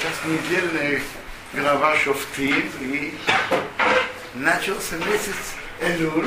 [0.00, 1.02] Сейчас недельная
[1.52, 3.12] глава Шофтим, и
[4.32, 5.36] начался месяц
[5.78, 6.26] Элюль.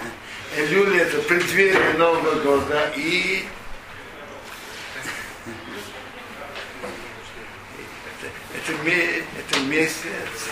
[0.58, 3.46] Элюль это преддверие Нового года, и
[8.52, 10.50] это, это, это месяц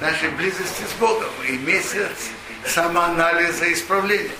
[0.00, 2.30] нашей близости с Богом, и месяц
[2.64, 4.30] самоанализа и исправления.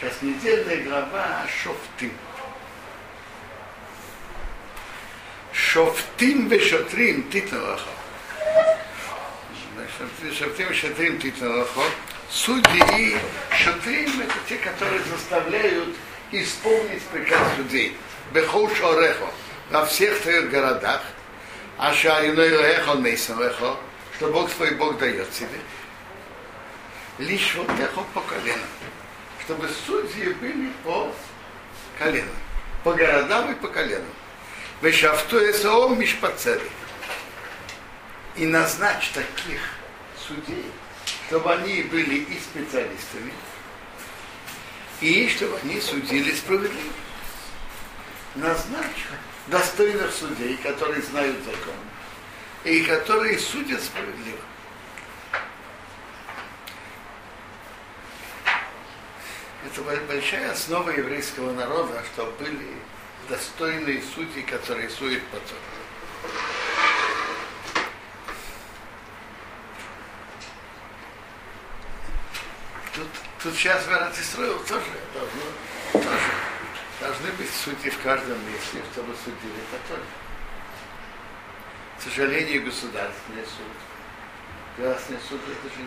[0.00, 2.12] Сейчас недельная глава Шофтим.
[5.72, 7.90] Шофтим вешотрим титналахо.
[10.38, 11.82] Шофтим вешотрим титналахо.
[12.30, 13.16] Судьи и
[13.52, 15.88] шотрим– это те, которые заставляют
[16.30, 17.96] исполнить приказ людей.
[18.32, 19.26] Бехуш орехо.
[19.70, 21.02] Во всех твоих городах.
[21.78, 23.76] А шариной лехо нейсен лехо.
[24.14, 25.58] Что Бог твой Бог дает тебе.
[27.18, 28.70] Лишь вот лехо по коленам.
[29.44, 31.12] Чтобы судьи были по
[31.98, 32.36] коленам.
[32.84, 34.12] По городам и по коленам.
[34.82, 36.70] Вешафту эсоом мишпацели.
[38.36, 39.60] И назначь таких
[40.28, 40.70] судей,
[41.28, 43.32] чтобы они были и специалистами,
[45.00, 46.92] и чтобы они судили справедливо.
[48.34, 49.06] Назначь
[49.46, 51.74] достойных судей, которые знают закон,
[52.64, 54.40] и которые судят справедливо.
[59.64, 62.76] Это большая основа еврейского народа, что были
[63.28, 65.38] достойные судьи, которые судят по
[72.94, 73.08] Тут,
[73.42, 75.42] тут сейчас в Исраил тоже должно,
[75.92, 76.30] тоже.
[77.00, 79.76] Должны быть судьи в каждом месте, чтобы судили по
[81.98, 83.76] К сожалению, государственный суд.
[84.78, 85.82] Государственный суд это же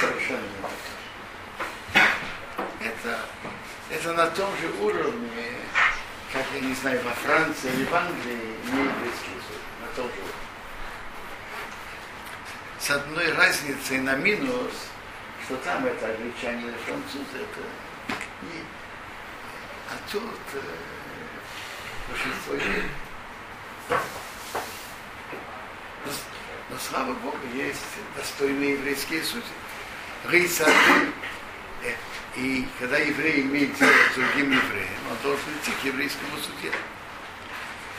[0.00, 0.68] совершенно не
[2.80, 3.18] это,
[3.90, 5.57] это на том же уровне,
[6.32, 10.20] как я не знаю, во Франции или в Англии не еврейский суд, на том же
[12.78, 14.72] С одной разницей на минус,
[15.44, 17.60] что там это англичане или французы, это
[18.42, 18.62] не...
[19.90, 20.60] А тут э,
[22.08, 22.54] большинство.
[26.70, 27.80] Но, слава Богу, есть
[28.14, 29.44] достойные еврейские судьи.
[30.26, 30.66] Рейса
[32.36, 36.72] и когда еврей имеет дело с другим евреем, он должен идти к еврейскому суде.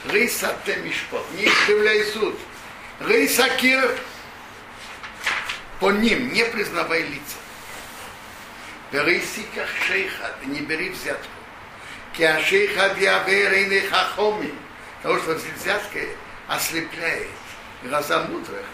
[0.06, 2.38] Рейса те мишпот, не искривляй суд.
[3.00, 3.98] Рейса кир,
[5.78, 7.36] по ним не признавай лица.
[8.92, 11.30] Берейсиках шейха, не бери взятку.
[12.12, 14.52] Ки шейха диаверейны хахоми.
[15.02, 16.00] Потому что взятка
[16.48, 17.28] ослепляет
[17.84, 18.66] глаза мудрых,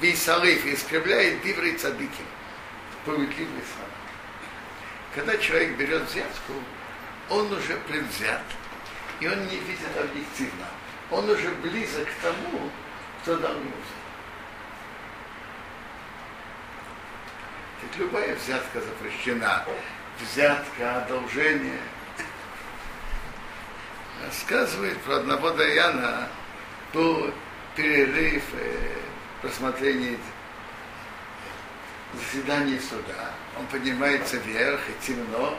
[0.00, 2.26] висалых искривляет диврей цадиким.
[3.02, 3.83] Справедливый сам.
[5.14, 6.54] Когда человек берет взятку,
[7.30, 8.42] он уже предвзят,
[9.20, 10.66] и он не видит объективно.
[11.10, 12.70] Он уже близок к тому,
[13.22, 14.04] кто дал ему взятку.
[17.98, 19.64] Любая взятка запрещена.
[20.20, 21.80] Взятка, одолжение.
[24.24, 26.28] Рассказывает про одного Даяна,
[26.92, 27.32] был
[27.76, 28.96] перерыв э,
[29.42, 30.16] просмотрения
[32.16, 35.56] заседания суда он поднимается вверх, и темно,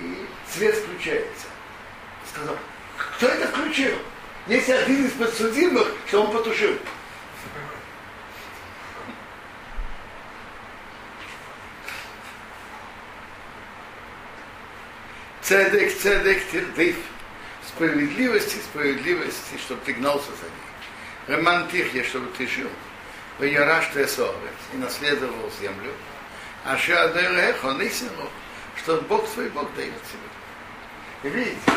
[0.00, 1.46] и свет включается.
[2.30, 2.56] Сказал,
[2.96, 3.94] кто это включил?
[4.46, 6.76] Если один из подсудимых, что он потушил.
[15.42, 16.96] Цедек, цедек, тирдыв.
[17.66, 21.38] Справедливости, справедливости, чтобы ты гнался за ней.
[21.38, 22.68] Романтихе, чтобы ты жил.
[23.38, 24.02] Ваяраш ты
[24.72, 25.92] и наследовал землю.
[26.64, 28.28] А Шиадереха Нисину,
[28.76, 31.30] что Бог свой Бог дает тебе.
[31.30, 31.72] И видите,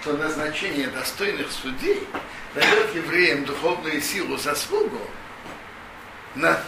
[0.00, 2.06] что назначение достойных судей
[2.54, 5.00] дает евреям духовную силу, заслугу
[6.34, 6.60] на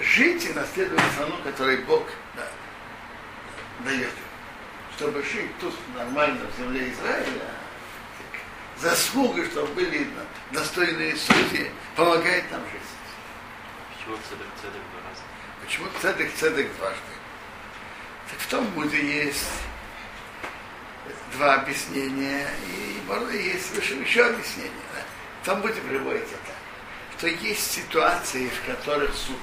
[0.00, 2.04] жить и наследовать страну, которой Бог
[2.34, 2.46] да,
[3.84, 4.10] дает
[4.96, 7.50] Чтобы жить тут нормально в земле Израиля,
[8.78, 10.08] заслуга, чтобы были
[10.52, 12.95] достойные судьи, помогает нам жить.
[14.06, 14.82] Почему цедек, цедек
[15.64, 17.00] Почему цедек цедек дважды?
[18.30, 19.48] Так в том будет есть
[21.32, 24.70] два объяснения, и может есть еще, еще объяснение.
[24.94, 25.02] Да?
[25.42, 26.54] В том будет приводится так,
[27.18, 29.40] что есть ситуации, в которых суд.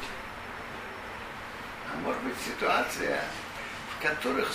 [1.94, 3.22] А может быть ситуация,
[3.98, 4.50] в которых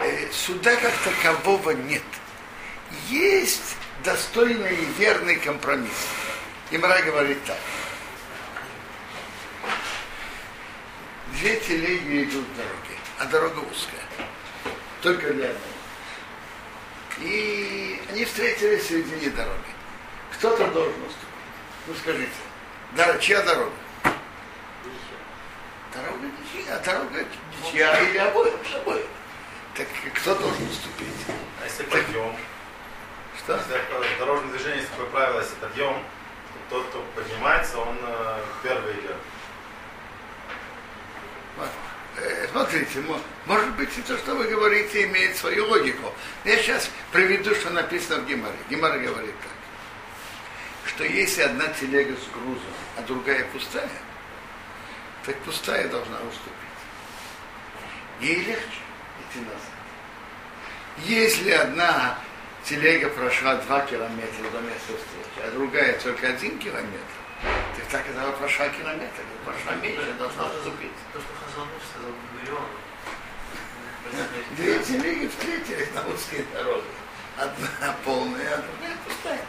[0.00, 2.02] э, суда как такового нет.
[3.08, 6.06] Есть достойный и верный компромисс.
[6.70, 7.56] Имра говорит так.
[11.40, 14.02] Две телеги идут дороге, а дорога узкая.
[15.00, 15.64] Только для одного.
[17.18, 19.72] И они встретились в середине дороги.
[20.34, 21.28] кто-то должен уступить.
[21.86, 22.32] Ну скажите,
[22.92, 23.72] да, чья дорога?
[25.94, 27.24] Дорога ничья, а дорога
[27.62, 29.06] ничья или обоих, обоих.
[29.74, 31.08] Так кто должен уступить?
[31.60, 32.36] А если подъем?
[33.38, 33.56] Что?
[33.56, 36.02] Если дорожное движение, есть такое правило, если подъем,
[36.68, 39.16] то тот, кто поднимается, он э, первый идет.
[42.16, 46.12] Э, Смотрите, мо- может быть, и то, что вы говорите, имеет свою логику.
[46.44, 48.56] Я сейчас приведу, что написано в Гемаре.
[48.68, 53.88] Гемара говорит так, что если одна телега с грузом, а другая пустая,
[55.24, 56.54] так пустая должна уступить.
[58.20, 58.80] Ей легче
[59.30, 59.60] идти назад.
[60.98, 62.18] Если одна
[62.64, 67.14] телега прошла два километра до места встречи, а другая только один километр,
[67.76, 70.90] так так она прошла километр, прошла меньше, должна уступить.
[71.60, 72.14] Сказал.
[74.56, 76.84] Две телеги встретились на узкой дороге.
[77.36, 79.40] Одна полная, а другая пустая.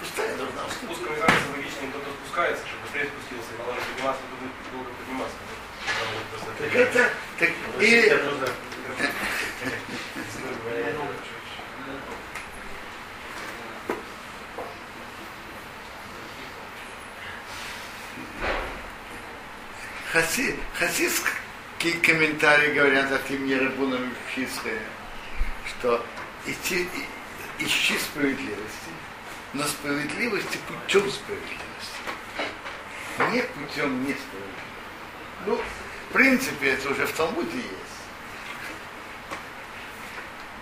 [0.00, 0.96] Пустая должна уступить.
[0.96, 4.22] Спуск, мне кажется, логичнее, кто-то спускается, чтобы быстрее спустился, и надо подниматься,
[4.72, 5.36] долго подниматься.
[6.58, 8.06] Так это, так, Или...
[8.06, 8.48] или, нужно
[21.86, 24.70] хасидские комментарии говорят от имени Рабуна Мифхиска,
[25.66, 26.04] что
[26.46, 26.88] идти,
[27.58, 28.90] ищи справедливости,
[29.52, 31.62] но справедливости путем справедливости,
[33.32, 34.26] не путем несправедливости.
[35.46, 37.70] Ну, в принципе, это уже в Талмуде есть.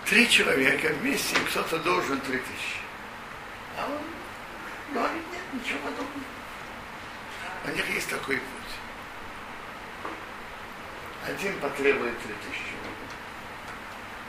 [0.05, 2.79] Три человека вместе, кто-то должен три тысячи.
[3.77, 6.25] А он говорит, нет, ничего подобного.
[7.65, 8.64] У них есть такой путь.
[11.27, 13.09] Один потребует три тысячи рублей,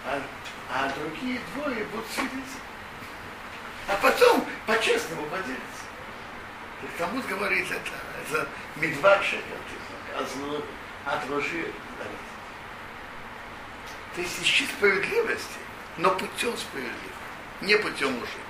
[0.06, 0.22] а,
[0.70, 2.30] а другие двое будут сидеть.
[3.86, 5.60] А потом по-честному поделиться.
[6.80, 7.90] Так Талмуд говорит это,
[8.22, 9.42] это медвак шекер,
[11.04, 11.72] отложи.
[14.14, 15.58] То есть ищи справедливости,
[15.98, 17.12] но путем справедливым,
[17.60, 18.30] не путем лжи.
[18.34, 18.44] Лейзита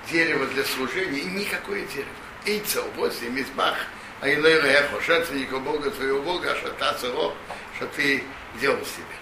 [0.10, 2.10] дерево для служения, никакое дерево.
[2.46, 3.78] Эйца, возле мизбах,
[4.22, 7.36] а иной лехо, жертвенника Бога твоего Бога, а шата цело,
[7.76, 8.24] что ты
[8.60, 9.16] делал себе.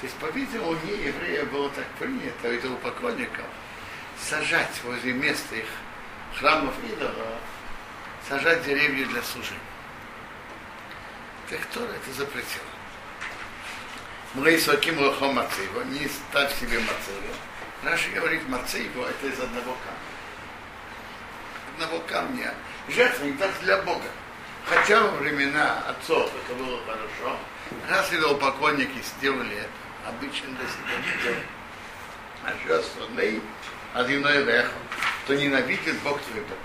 [0.00, 3.44] То есть, по-видимому, не еврея было так принято, это у поклонников,
[4.20, 5.66] сажать возле места их
[6.36, 7.38] храмов идола,
[8.28, 9.60] сажать деревья для служения.
[11.48, 12.62] Так кто это запретил?
[14.34, 17.34] Млейсваким лохо мацеева, не ставь себе мацеева.
[17.84, 20.14] Раши говорит мацеева, это из одного камня.
[21.74, 22.54] Одного камня.
[22.88, 24.08] Жертвенник даже для Бога.
[24.66, 27.38] Хотя во времена отцов это было хорошо.
[27.88, 31.46] Раз идолопоклонники сделали это, обычно до себя не делают.
[32.44, 33.40] А сейчас остальные,
[33.94, 34.72] один эхо,
[35.28, 36.58] то ненавидит Бог твой Бог.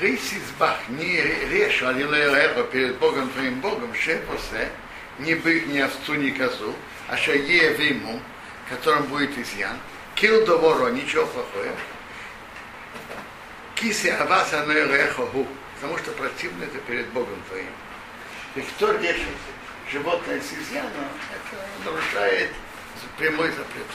[0.00, 4.70] Рейсизбах не режь Алилео перед Богом твоим Богом, шепосе,
[5.18, 6.74] не быть ни овцу, ни козу,
[7.08, 8.20] а шае виму,
[8.68, 9.76] которым будет изъян,
[10.14, 11.72] кил доворо, ничего плохое,
[13.74, 14.64] киси аваса
[15.16, 17.70] ху, потому что противно это перед Богом твоим.
[18.56, 19.36] И кто режет
[19.90, 20.90] животное с изъяном,
[21.30, 22.50] это нарушает
[23.18, 23.86] прямой запрет.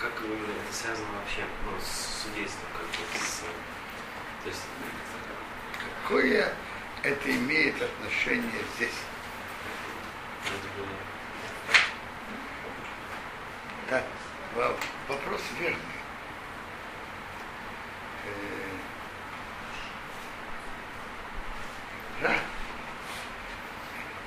[0.00, 3.39] Как это связано вообще ну, с судейством, как с...
[4.42, 4.62] То есть,
[6.02, 6.52] Какое
[7.02, 8.90] это имеет отношение здесь?
[10.76, 10.86] бы,
[13.90, 14.02] Да,
[14.56, 14.76] во-
[15.08, 15.78] вопрос верный.
[18.24, 18.30] Э,
[22.26, 22.38] Ра-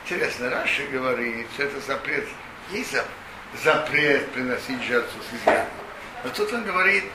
[0.06, 2.28] Интересно, Раши говорит, что это запрет.
[2.72, 3.08] Есть зап-
[3.64, 5.68] запрет приносить жертву с изъяном.
[6.24, 7.06] Но тут он говорит,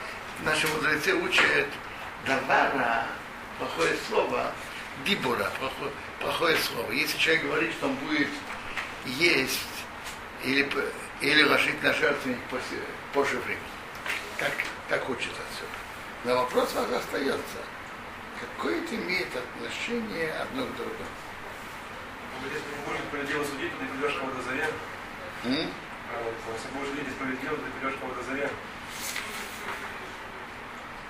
[0.43, 1.67] наши мудрецы учат
[2.25, 3.05] давара,
[3.57, 4.51] плохое слово,
[5.05, 6.91] дибура, плохое, плохое слово.
[6.91, 8.29] Если человек говорит, что он будет
[9.05, 9.59] есть
[10.43, 10.69] или,
[11.21, 12.79] или ложить на жертвенник после,
[13.13, 13.63] позже времени.
[14.37, 14.53] Так,
[14.87, 15.71] так учат отсюда.
[16.25, 17.57] Но вопрос вас остается.
[18.39, 21.09] Какое это имеет отношение одно к другому?
[28.33, 28.53] Веру.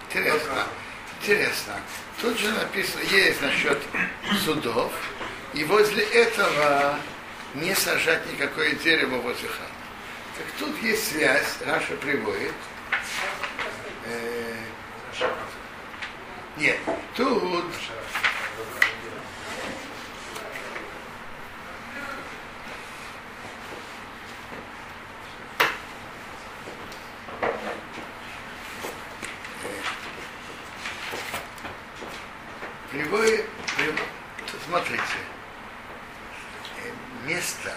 [0.08, 0.68] Интересно.
[1.22, 1.74] Интересно.
[2.22, 3.80] Тут же написано, есть насчет
[4.44, 4.92] судов,
[5.54, 7.00] и возле этого
[7.56, 9.70] не сажать никакое дерево возле храма.
[10.38, 12.54] Так тут есть связь, Раша приводит,
[14.10, 14.56] Э,
[16.58, 16.78] нет,
[17.16, 17.66] тут
[32.92, 33.46] приводит,
[33.78, 34.06] приводит
[34.66, 35.04] смотрите,
[36.84, 37.74] э, место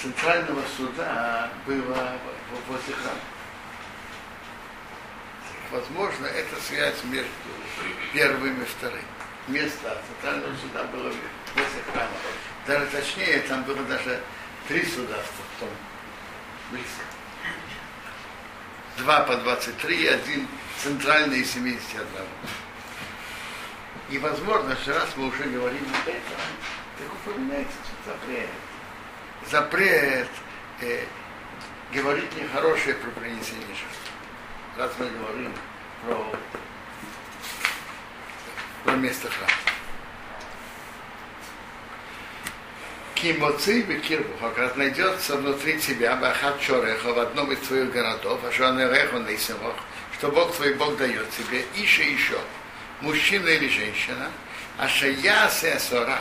[0.00, 2.18] центрального суда было
[2.68, 3.20] возле храма.
[5.70, 7.30] Возможно, это связь между
[8.12, 9.04] первым и вторым.
[9.48, 11.12] Место центрального суда было
[11.54, 12.10] возле храма.
[12.66, 14.22] Даже точнее, там было даже
[14.68, 15.68] три суда в том
[16.70, 17.17] близко.
[18.98, 20.48] Два по 23, один
[20.82, 22.04] центральный из 71.
[24.10, 26.20] И возможно, что раз мы уже говорим об этом,
[26.98, 28.48] так упоминается запрет.
[29.48, 30.28] Запрет
[30.80, 31.04] э,
[31.92, 34.10] говорить нехорошее про принесение жертв.
[34.76, 35.52] Раз мы говорим
[36.04, 36.34] про,
[38.84, 39.67] про место храма.
[43.20, 48.68] Кимоци Бекирбуха, как найдется внутри тебя Бахат Чореха в одном из твоих городов, а что
[50.16, 52.38] что Бог твой Бог дает тебе, еще еще
[53.00, 54.30] мужчина или женщина,
[54.76, 56.20] а шаясе сора,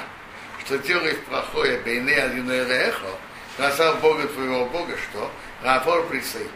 [0.66, 1.77] что делает плохое
[2.16, 3.10] один эхо,
[3.58, 5.32] глаза Бога твоего Бога, что?
[5.63, 6.50] Рафор присей.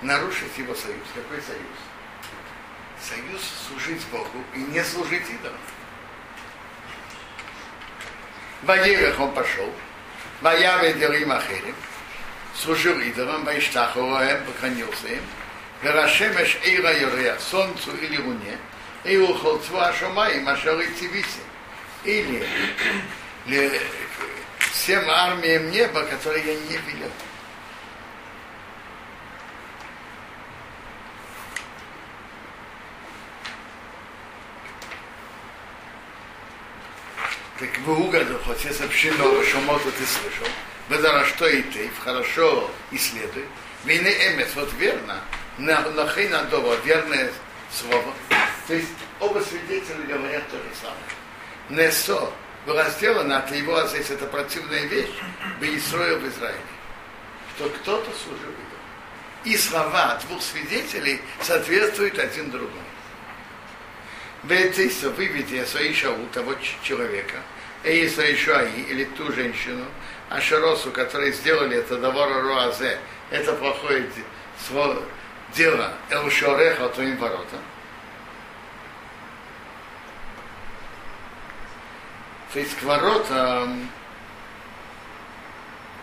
[0.00, 1.04] Нарушить его союз.
[1.14, 1.76] Какой союз?
[3.02, 5.60] Союз служить Богу и не служить идолам.
[8.62, 9.70] Ваерах он пошел,
[10.40, 11.74] Ваяве Делим Ахерим,
[12.54, 15.22] служил идолам, Вайштахуаем, поклонился им,
[15.82, 18.58] Верашемеш Эйра Йорея, солнцу или луне,
[19.04, 21.40] и ухолцву Ашамаим, Ашары Тивиси.
[22.04, 22.46] Или
[24.72, 27.10] всем армиям неба, которые я не велел.
[37.58, 37.94] Так вы
[38.44, 40.46] хоть я сообщено, что может ты слышал.
[40.90, 43.46] Бедара, что и ты, хорошо исследуй.
[43.84, 45.20] Вины эмец, вот верно,
[45.56, 47.32] на нахейна дома, верное
[47.72, 48.12] слово.
[48.66, 48.88] То есть
[49.20, 51.88] оба свидетеля говорят то же самое.
[51.88, 52.30] Несо
[52.66, 55.14] была сделана от его здесь это противная вещь,
[55.58, 56.60] бы Исроил в Израиле.
[57.56, 58.76] Что кто-то служил его.
[59.44, 62.82] И слова двух свидетелей соответствуют один другому.
[64.44, 67.38] Бетиса выведи Исаиша того человека,
[67.84, 69.84] и Исаишаи, или ту женщину,
[70.28, 72.98] Ашаросу, которые сделали это Давара Руазе,
[73.30, 74.08] это плохое
[75.54, 75.92] дело.
[76.10, 77.60] Элшореха твоим воротам.
[82.52, 83.88] То есть к воротам,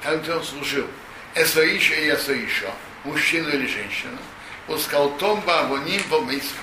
[0.02, 0.88] там, где он служил,
[1.36, 2.72] Эсоиша и Эсоиша,
[3.04, 4.18] мужчина или женщина,
[4.68, 6.54] пускал томба, авоним, бомиск,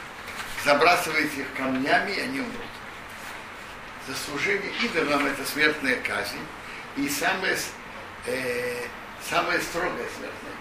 [0.65, 2.55] забрасывает их камнями, и они умрут.
[4.07, 6.39] За служение идолам это смертная казнь,
[6.97, 7.57] и самая,
[8.27, 8.87] э,
[9.29, 10.55] самая строгая смертная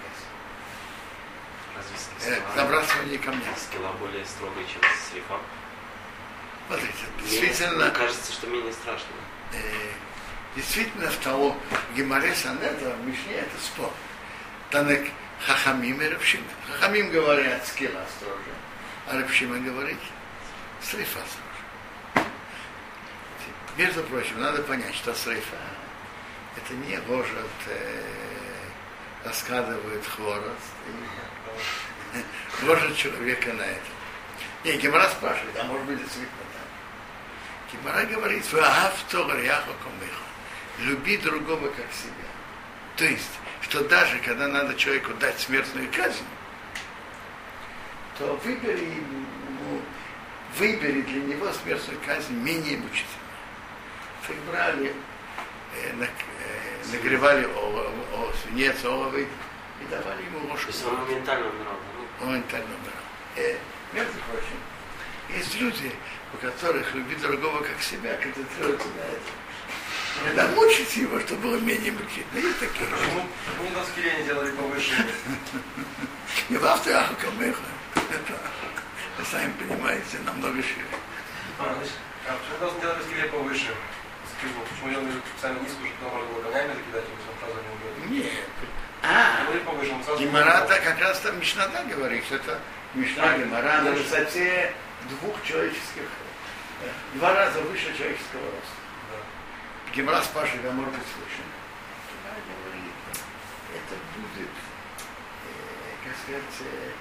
[1.75, 1.89] казнь.
[2.25, 3.56] Э, забрасывание камнями.
[3.58, 5.39] Скилла более строгая, чем срифа.
[6.68, 7.86] Смотрите, действительно...
[7.86, 9.08] Мне кажется, что менее страшно.
[9.53, 9.58] Э,
[10.56, 11.58] действительно, в того
[11.96, 13.91] Гемаре Санедра в Мишне это спор.
[14.70, 15.10] Танек
[15.46, 16.44] Хахамим и Рапшима.
[16.68, 18.58] Хахамим говорят скилла строже,
[19.09, 19.97] а Рапшима говорит
[20.81, 21.19] срифа.
[23.77, 25.57] Между прочим, надо понять, что срифа
[26.57, 28.03] это не ложат, э,
[29.25, 30.73] раскладывают хворост
[32.13, 33.89] и ложат человека на это.
[34.63, 36.29] Не, Гемора спрашивает, а может быть действительно
[37.71, 38.43] Кимара говорит,
[40.79, 42.29] люби другого как себя.
[42.97, 46.25] То есть, что даже когда надо человеку дать смертную казнь,
[48.19, 49.81] то выбери ему,
[50.57, 53.29] выбери для него смертную казнь менее мучительную.
[54.27, 54.93] Так брали,
[55.75, 56.07] э, на, э,
[56.91, 60.71] нагревали о, о, свинец, оловы и давали ему ложку.
[60.85, 61.75] Он моментально умирал?
[62.19, 63.03] Моментально умирал.
[63.38, 63.55] Э,
[63.93, 64.59] между прочим,
[65.29, 65.91] есть люди,
[66.33, 69.33] у которых любить другого как себя, концентрируются на этом.
[70.25, 72.39] Когда мучить его, чтобы было менее мучительно.
[72.45, 72.85] Есть такие.
[72.85, 75.05] Почему, почему на скеле не делали повыше?
[76.49, 77.61] Не в автоаху камеха.
[78.09, 80.85] Вы сами понимаете, намного шире.
[81.59, 81.77] А,
[82.27, 83.75] а почему должны делать скеле повыше?
[84.41, 88.25] Почему делали специально низко, чтобы можно было камнями закидать, он сразу не убьет?
[88.25, 88.33] Нет.
[89.03, 92.59] А, он Гимарата как раз там Мишната говорит, что это
[92.95, 94.73] Мишна Гимара на высоте
[95.09, 96.09] двух человеческих,
[97.13, 98.79] два раза выше человеческого роста.
[99.11, 99.95] Да.
[99.95, 101.45] Гемора спрашивает, а может быть слышен?
[102.65, 102.93] говорит,
[103.75, 106.91] это будет, э, как сказать, э,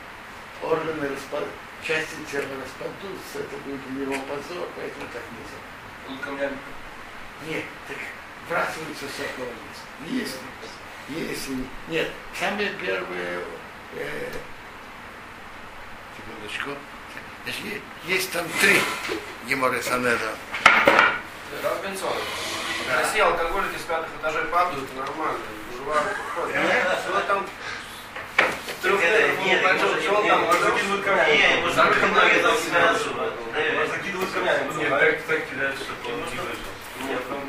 [0.62, 1.44] органы распад...
[1.82, 5.58] части тела распадутся, это будет для него позор, поэтому так нельзя.
[6.06, 6.58] Будут камнями.
[7.46, 7.96] Нет, так
[8.46, 9.06] вбрасываются
[10.04, 10.26] вниз.
[11.08, 11.56] Если, если
[11.88, 13.44] нет, самые первые
[13.94, 14.32] э,
[16.16, 16.70] секундочку.
[17.44, 18.80] Значит, есть там три
[19.46, 20.34] Геморы Санеда.
[21.62, 22.12] Раз Бенсон.
[22.12, 25.38] В России алкоголики с пятых этажей падают, нормально,
[26.34, 26.56] ходят.
[27.02, 27.46] Что там
[28.80, 31.36] Нет, трехметровый нет, нет, нет, можно закидывают камнями.
[31.36, 31.68] Не, ему
[32.58, 33.34] связывают.
[33.76, 34.72] Вас закидывают камнями.
[34.78, 36.70] Нет, так, так кидать, чтобы он не вышел.
[37.02, 37.42] Нет, кидают.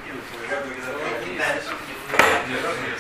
[0.50, 0.82] Я говорю,
[2.48, 3.00] Нет, нет.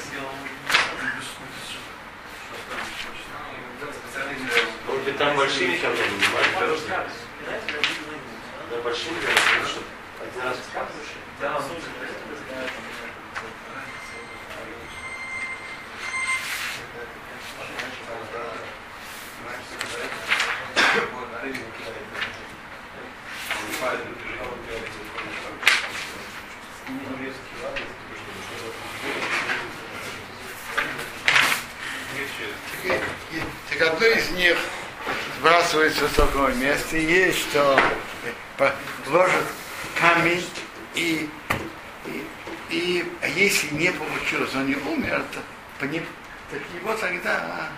[4.85, 6.89] Может быть, там большими камнями, не маленькими.
[8.69, 9.85] Да, большими камнями, чтобы
[10.21, 10.57] один раз
[11.41, 11.61] Так,
[33.79, 34.57] и- так одно из них
[35.39, 36.97] сбрасывается с высокого места.
[36.97, 37.79] И есть, что
[38.57, 38.73] по-
[39.07, 39.45] ложат
[39.99, 40.45] камень
[40.95, 41.29] и,
[42.05, 42.27] и,
[42.69, 45.39] и а если не получилось, он не умер, то
[45.79, 46.05] по ним,
[46.51, 47.69] так его тогда,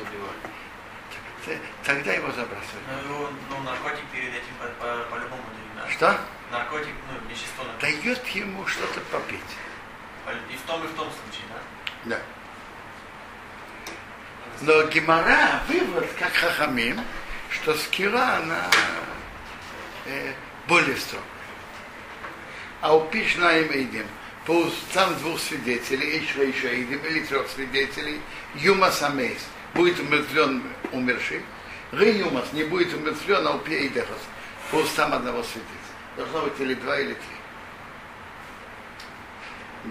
[0.00, 1.60] убивают.
[1.84, 2.84] тогда его забрасывают.
[3.08, 5.42] Ну, ну, наркотик перед этим по- по- по-любому
[5.76, 5.90] дают, да?
[5.92, 6.20] Что?
[6.50, 7.64] Наркотик, ну, вещество.
[7.80, 9.40] Дает ему что-то попить.
[10.50, 12.16] И в том, и в том случае, да?
[12.16, 12.22] Да.
[14.66, 16.98] Но Гемора, вывод, как Хахамим,
[17.50, 18.70] что скира, она
[20.06, 20.32] э,
[20.66, 21.28] более строгая.
[22.80, 24.06] А у Пишна им идем.
[24.46, 28.20] По устам двух свидетелей, еще еще идем, или трех свидетелей,
[28.54, 29.40] Юма Самейс,
[29.74, 31.42] будет умертвлен умерший,
[31.92, 34.20] Ры Юмас не будет умертвлен, а у Пия и Дехос,
[34.70, 35.68] по устам одного свидетеля.
[36.16, 37.36] Должно быть или два, или три.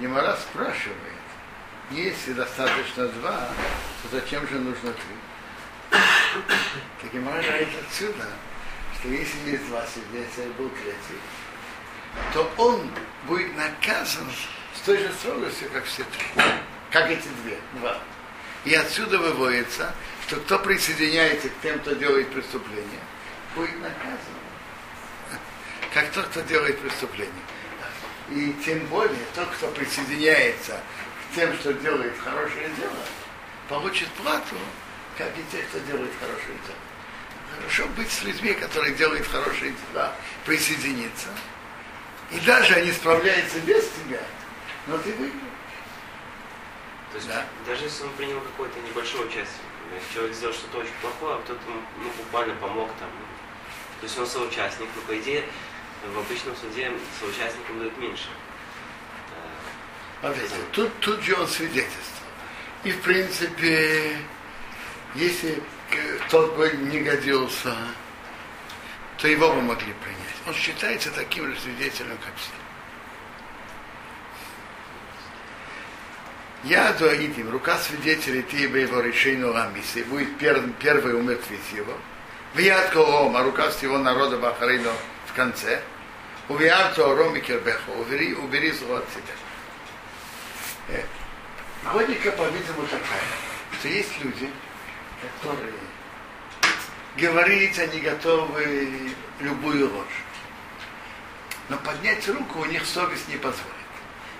[0.01, 1.12] Гемора спрашивает,
[1.93, 3.49] если достаточно два,
[4.01, 5.99] то зачем же нужно три?
[7.01, 8.25] Так Гемора говорит отсюда,
[8.97, 11.21] что если есть два свидетеля, был третий,
[12.33, 12.89] то он
[13.27, 14.29] будет наказан
[14.75, 16.43] с той же строгостью, как все три.
[16.89, 17.97] Как эти две, два.
[18.65, 19.93] И отсюда выводится,
[20.27, 22.99] что кто присоединяется к тем, кто делает преступление,
[23.55, 24.17] будет наказан.
[25.93, 27.33] Как тот, кто делает преступление.
[28.31, 30.79] И тем более тот, кто присоединяется
[31.35, 32.97] тем, что делает хорошее дело,
[33.69, 34.55] получит плату,
[35.17, 36.77] как и те, кто делает хорошее дело.
[37.57, 40.13] Хорошо быть с людьми, которые делают хорошие дела,
[40.45, 41.29] присоединиться.
[42.31, 44.21] И даже они справляются без тебя,
[44.87, 45.41] но ты выиграешь.
[47.11, 47.45] То есть, Да.
[47.67, 49.61] даже если он принял какое-то небольшое участие,
[50.11, 53.09] человек сделал что-то очень плохое, а кто-то ну, буквально помог там.
[53.99, 55.45] То есть он соучастник, но по идее
[56.11, 58.29] в обычном суде соучастникам дают меньше.
[60.23, 62.29] Смотрите, тут, тут же он свидетельствовал.
[62.85, 64.15] И в принципе,
[65.15, 65.61] если
[66.29, 67.75] тот бы не годился,
[69.17, 70.47] то его бы могли принять.
[70.47, 72.51] Он считается таким же свидетелем, как все.
[76.63, 81.97] Я дуаидим, рука свидетелей ты бы его решение ламисы, будет пер, первый умертвить его.
[82.55, 84.93] Виятко Ома, рука всего народа Бахарейна
[85.27, 85.81] в конце.
[86.47, 89.33] Увиярто Ороми Кербехо, убери, убери зло от себя.
[90.89, 91.03] Э,
[91.93, 93.21] Логика, по-видимому, такая,
[93.77, 94.49] что есть люди,
[95.41, 95.73] которые
[97.17, 100.23] говорить они готовы любую ложь.
[101.69, 103.67] Но поднять руку у них совесть не позволит.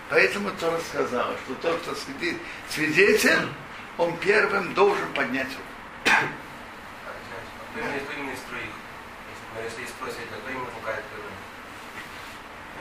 [0.10, 3.48] Поэтому Тора сказала, что тот, кто свидетель, свидетель,
[3.98, 6.20] он первым должен поднять руку.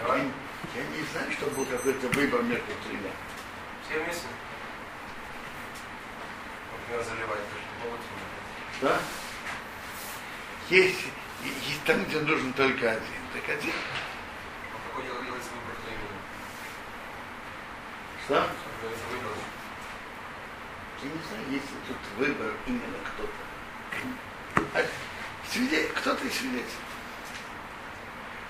[0.01, 0.21] Давай.
[0.21, 3.11] я не знаю, что был какой-то выбор между тремя.
[3.93, 4.27] Все вместе?
[6.73, 7.41] Например, заливать,
[7.83, 8.09] получится.
[8.81, 8.99] Да?
[10.71, 11.05] Есть,
[11.45, 13.23] есть там, где нужен только один.
[13.35, 13.75] Так один.
[14.73, 16.21] А какой дел- делается выбор, кто именно?
[18.25, 18.35] Что?
[21.03, 23.33] Я не знаю, если тут выбор именно кто-то.
[24.75, 24.87] А
[25.51, 26.65] свидетель, кто-то из свидетелей.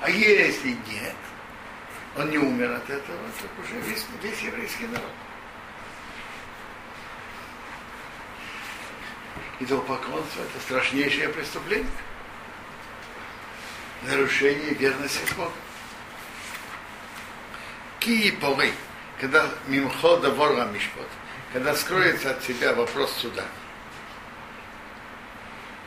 [0.02, 1.16] А если нет,
[2.16, 5.10] он не умер от этого, так уже весь, весь еврейский народ.
[9.62, 11.86] Идолопоклонство– это страшнейшее преступление.
[14.02, 15.52] Нарушение верности с Богом.
[18.00, 18.72] Кии полы,
[19.20, 21.06] когда мимхо да ворга мишпот,
[21.52, 23.44] когда скроется от тебя вопрос суда.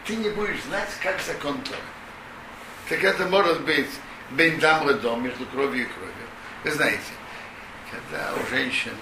[0.05, 1.77] ты не будешь знать, как закон Тора.
[2.87, 3.89] Так это может быть
[4.31, 6.27] бен дам дом между кровью и кровью.
[6.63, 7.11] Вы знаете,
[7.91, 8.93] когда у женщины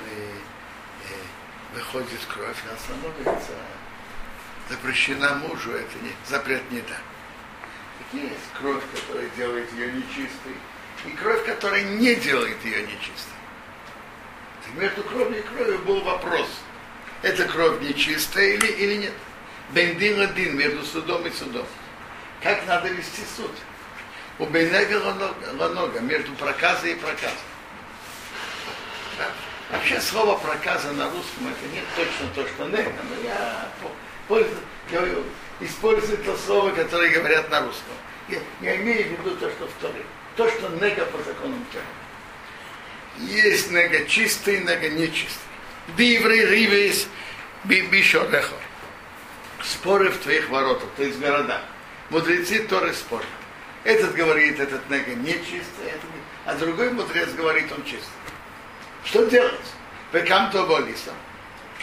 [1.11, 3.53] э, выходит кровь, она становится
[4.69, 6.97] запрещена мужу, это не, запрет не да.
[8.13, 10.53] Есть кровь, которая делает ее нечистой,
[11.05, 13.33] и кровь, которая не делает ее нечистой.
[14.75, 16.49] Между кровью и кровью был вопрос,
[17.21, 19.13] эта кровь нечистая или, или нет.
[19.71, 21.65] Бендин один между судом и судом.
[22.41, 23.51] Как надо вести суд?
[24.39, 25.01] У Бейнега
[25.57, 27.37] Ланога, между проказой и проказом.
[29.17, 29.31] Да.
[29.71, 33.69] Вообще слово проказа на русском это не точно то, что нега, но я,
[35.59, 37.93] использую то слово, которое говорят на русском.
[38.29, 40.05] Я, я имею в виду то, что в Торе.
[40.35, 41.85] То, что нега по законам Торы.
[43.19, 45.41] Есть нега чистый, нега нечистый.
[45.97, 47.07] Биврей ривейс
[47.65, 48.55] бишорехо.
[49.61, 51.61] Споры в твоих воротах, то есть городах.
[52.09, 53.25] Мудрецы Торы спорят.
[53.83, 56.09] Этот говорит, этот нега нечистый, этот...
[56.45, 58.07] а другой мудрец говорит, он чистый.
[59.03, 59.59] Что делать?
[60.13, 61.11] Векам то болиса.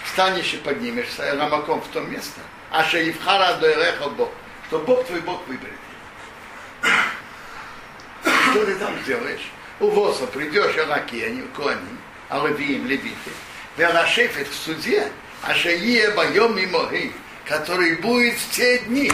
[0.04, 2.40] Встанешь и поднимешься, рамаком в то место.
[2.70, 4.30] А шаивхара доэреха Бог.
[4.68, 5.74] Что Бог твой Бог выберет.
[8.22, 9.50] Что ты там сделаешь?
[9.80, 13.30] У Воса придешь Алакианим, Куаним, Алавиим, Левите,
[13.76, 15.10] Верашефет в суде,
[15.42, 17.12] а Шаие Байом и Моги,
[17.46, 19.10] который будет в те дни.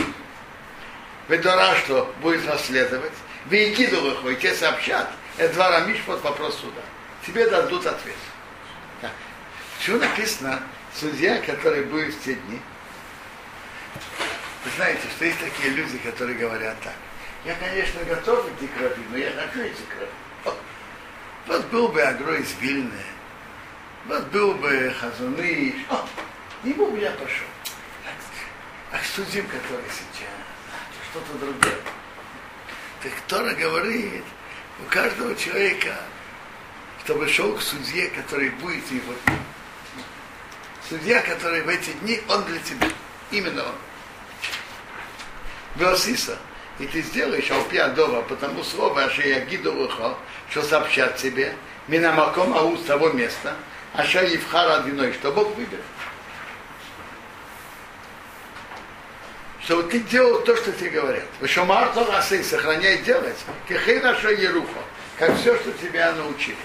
[1.29, 3.12] Ведора, что будет расследовать,
[3.46, 6.83] Вейкиду выходит, тебе сообщат, это два рамишпот вопрос суда.
[7.27, 8.16] Тебе дадут ответ.
[9.01, 9.12] Так.
[9.81, 10.62] Что написано?
[10.98, 12.59] Судья, который будет в те дни.
[14.64, 16.94] Вы знаете, что есть такие люди, которые говорят так.
[17.44, 20.56] Я, конечно, готов идти к Раби, но я хочу идти к Раби.
[21.46, 22.90] Вот, был бы Агро из Вильны,
[24.06, 26.04] вот был бы Хазуныш, о,
[26.64, 27.46] ему бы я пошел.
[28.90, 30.28] А к судьям, которые сейчас,
[31.11, 31.76] что-то другое.
[33.02, 34.24] Так Тора говорит,
[34.85, 35.94] у каждого человека,
[37.04, 39.12] чтобы шел к судье, который будет его.
[40.88, 42.88] Судья, который в эти дни, он для тебя.
[43.31, 43.75] Именно он.
[45.77, 46.38] Велсиса.
[46.79, 49.09] И ты сделаешь алпия дова, потому слово,
[49.51, 49.90] гиду
[50.51, 51.55] что сообщат тебе,
[51.88, 53.55] минамаком ау с того места,
[53.94, 55.83] а ша евхара виной, что Бог выберет.
[59.64, 61.25] Чтобы ты делал то, что тебе говорят.
[61.44, 64.81] Что Марто Расы сохраняй делать, кехейна шо еруха,
[65.18, 66.57] как все, что тебя научили.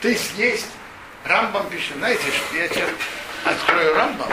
[0.00, 0.68] То есть есть,
[1.24, 2.90] Рамбам пишет, знаете, что я сейчас
[3.44, 4.28] открою Рамбам,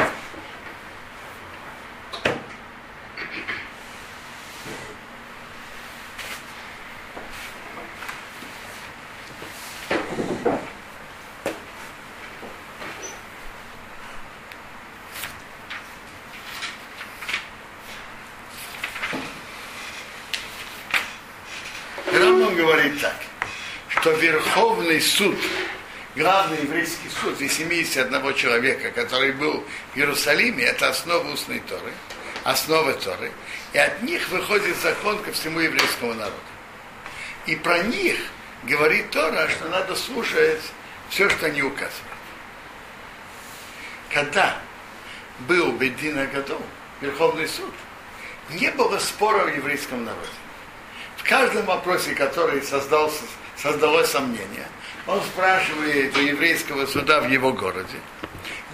[22.12, 23.16] Рамбам говорит так,
[23.88, 25.38] что Верховный суд,
[26.16, 31.94] главный еврейский суд из 71 человека, который был в Иерусалиме, это основа устной Торы,
[32.44, 33.32] основа Торы,
[33.74, 36.36] и от них выходит закон ко всему еврейскому народу.
[37.46, 38.18] И про них
[38.64, 40.62] говорит Тора, что надо слушать
[41.10, 41.96] все, что они указывают.
[44.10, 44.58] Когда
[45.48, 46.62] был Бедина Гадол,
[47.00, 47.74] Верховный суд,
[48.52, 50.28] не было спора в еврейском народе.
[51.18, 53.24] В каждом вопросе, который создался,
[53.56, 54.68] создалось сомнение,
[55.08, 57.98] он спрашивает у еврейского суда в его городе.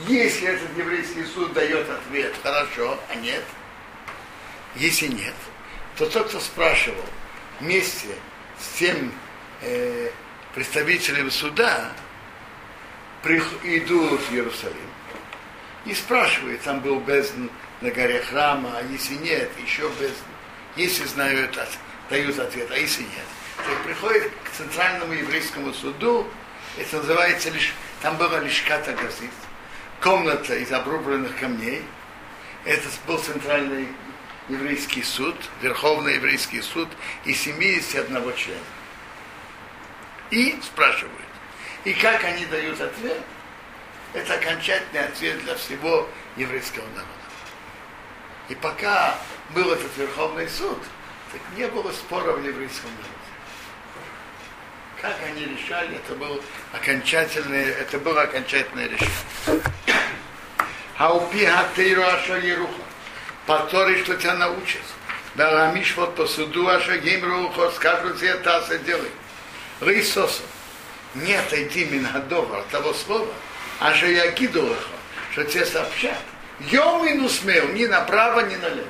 [0.08, 3.44] Если этот еврейский суд дает ответ, хорошо, а нет,
[4.76, 5.34] если нет,
[5.98, 7.04] то тот, кто спрашивал
[7.60, 8.10] вместе
[8.60, 9.12] с тем
[9.62, 10.10] э,
[10.54, 11.92] представителем суда,
[13.64, 14.76] идут в Иерусалим
[15.86, 17.48] и спрашивают, там был бездн
[17.82, 20.16] на горе храма, а если нет, еще бездн.
[20.76, 21.58] Если знают,
[22.10, 23.26] дают ответ, а если нет,
[23.58, 26.28] то приходит центральному еврейскому суду,
[26.78, 29.32] это называется лишь, там была лишь газит,
[30.02, 31.84] комната из обрубленных камней,
[32.66, 33.88] это был центральный
[34.50, 36.90] еврейский суд, Верховный еврейский суд
[37.26, 38.60] из 71 члена.
[40.32, 41.14] И спрашивают,
[41.84, 43.22] и как они дают ответ?
[44.14, 47.08] Это окончательный ответ для всего еврейского народа.
[48.50, 49.18] И пока
[49.54, 50.80] был этот Верховный суд,
[51.32, 53.17] так не было спора в еврейском народе.
[55.02, 56.40] Как они решали, это было
[56.74, 59.62] окончательное, это было окончательное решение.
[60.98, 62.82] Хаупи хатейру аша еруха.
[63.46, 64.82] По Торе, что тебя научат.
[65.36, 69.12] Барамиш вот по суду аша геймрухо, скажут тебе, таса делай.
[69.82, 70.42] Рейсосо.
[71.14, 73.32] Не отойди минадова от того слова,
[73.80, 74.76] а же я гиду
[75.32, 76.18] что тебе сообщат.
[76.60, 78.88] Йом и нусмел, ни направо, ни налево.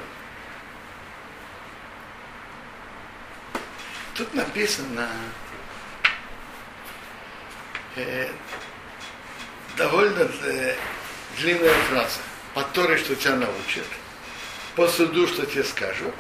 [4.16, 5.10] Тут написано
[7.98, 8.30] э,
[9.78, 10.76] довольно э,
[11.38, 12.20] длинная фраза.
[12.54, 13.86] По Торе, что тебя научат,
[14.76, 16.16] по суду, что тебе скажут,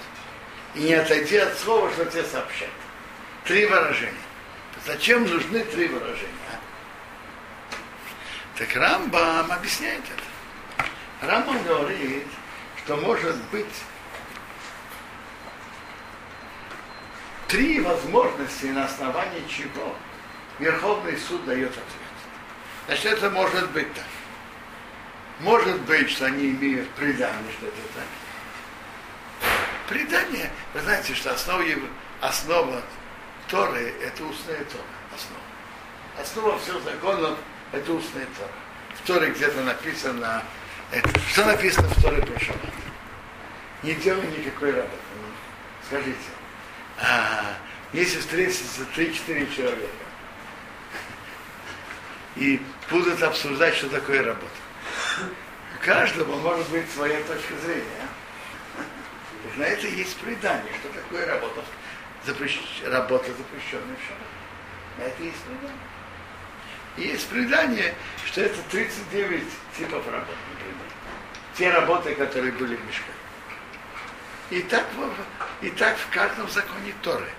[0.75, 2.69] и не отойди от слова, что тебе сообщат.
[3.45, 4.13] Три выражения.
[4.85, 6.31] Зачем нужны три выражения?
[6.51, 6.59] а?
[8.57, 10.87] Так Рамбам объясняет это.
[11.21, 12.27] Рамбам говорит,
[12.83, 13.65] что может быть
[17.47, 19.95] три возможности, на основании чего
[20.59, 21.85] Верховный суд дает ответ.
[22.87, 24.05] Значит, это может быть так.
[25.39, 29.49] Может быть, что они имеют предание, что это так.
[29.87, 31.63] Предание, вы знаете, что основа,
[32.21, 32.81] основа
[33.47, 34.83] Торы– это устная Тора.
[35.15, 35.41] Основа.
[36.19, 37.37] Основа всех законов–
[37.71, 38.51] это устная Тора.
[38.95, 40.43] В Торе где-то написано,
[40.91, 42.73] это, что написано в Торе про шаббат?
[43.83, 44.97] Не делай никакой работы.
[45.15, 45.27] Ну,
[45.85, 46.17] Скажите,
[46.99, 47.55] а,
[47.93, 50.06] если встретятся 3-4 человека
[52.37, 54.47] и будут обсуждать, что такое работа,
[55.75, 58.07] у каждого может быть своя точка зрения.
[58.77, 59.57] а?
[59.59, 61.63] На это есть предание, что такое работа,
[62.25, 64.97] запрещ- работа запрещенная в шаббат.
[64.97, 65.87] На это есть предание.
[66.97, 67.93] Есть предание,
[68.25, 69.43] что это 39
[69.77, 70.75] типов работ, например.
[71.55, 73.13] Те работы, которые были в мешках.
[74.49, 74.85] И так,
[75.61, 77.29] и так в каждом законе Торы.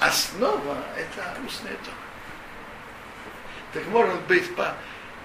[0.00, 1.96] Основа– это устная Тора.
[3.76, 4.74] Так может быть, по,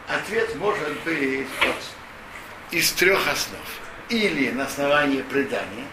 [0.10, 1.76] ответ может быть вот
[2.72, 3.62] из трех основ.
[4.10, 5.88] Или на основании предания.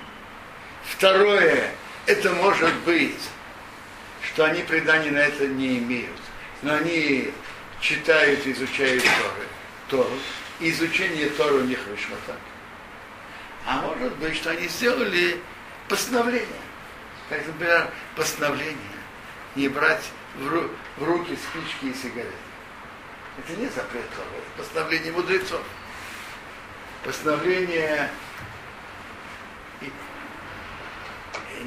[0.82, 1.70] Второе,
[2.06, 3.20] это может быть,
[4.24, 6.18] что они предания на это не имеют.
[6.62, 7.32] Но они
[7.80, 9.46] читают, изучают Торы,
[9.88, 10.18] Тору.
[10.58, 12.40] И изучение Торы у них вышло так.
[13.66, 15.40] А может быть, что они сделали
[15.88, 16.48] постановление.
[17.28, 18.74] Как, например, постановление
[19.54, 20.02] не брать
[20.40, 22.32] в, ру- в руки спички и сигареты.
[23.38, 25.62] Это не запрет Торы, это постановление мудрецов.
[27.04, 28.10] Постановление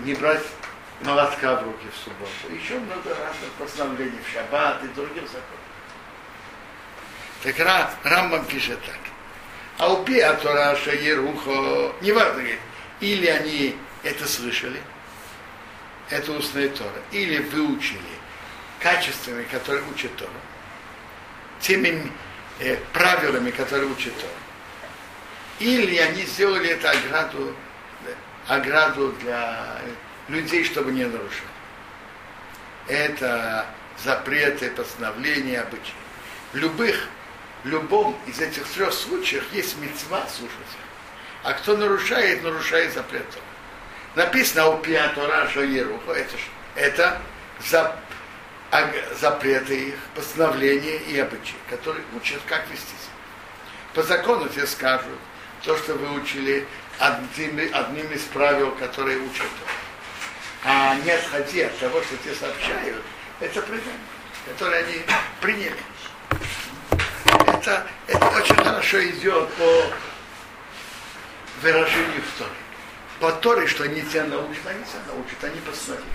[0.03, 0.43] не брать
[1.01, 2.31] молотка в руки в субботу.
[2.53, 5.45] Еще много разных постановлений в шаббат и других законов.
[7.43, 8.99] Так Ра- Рамбам пишет так.
[9.77, 12.43] А у Пиатора Шаерухо, неважно,
[12.99, 14.79] или они это слышали,
[16.09, 17.99] это устная Тора, или выучили
[18.79, 20.31] качествами, которые учат Тору,
[21.61, 22.11] теми
[22.59, 24.33] э, правилами, которые учат Тору.
[25.59, 27.55] Или они сделали это ограду,
[28.05, 28.13] э,
[28.47, 29.79] ограду для
[30.27, 31.43] людей, чтобы не нарушать.
[32.87, 33.67] Это
[34.03, 35.93] запреты, постановления, обычаи.
[36.53, 37.07] В любых,
[37.63, 40.57] в любом из этих трех случаев есть мецва слушать.
[41.43, 43.25] А кто нарушает, нарушает запрет.
[44.15, 46.35] Написано у Пиатора Шаеруху, это,
[46.75, 47.21] это
[47.65, 47.95] за,
[49.19, 53.11] запреты их, постановления и обычаи, которые учат, как вести себя.
[53.93, 55.19] По закону тебе скажут,
[55.63, 56.65] то, что вы учили
[56.97, 59.47] одним, одним из правил, которые учат.
[60.63, 63.03] А не отходи от того, что тебе сообщают,
[63.39, 63.93] это предание,
[64.47, 65.01] которое они
[65.41, 65.75] приняли.
[67.47, 69.91] Это, это очень хорошо идет по
[71.61, 72.51] выражению в Торе.
[73.19, 76.05] По Торе, что они тебя научат, они тебя научат, они посмотрят.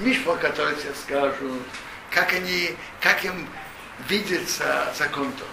[0.00, 1.62] Мишпа, который тебе скажут,
[2.10, 3.48] как они, как им
[4.08, 5.50] видится закон Торы.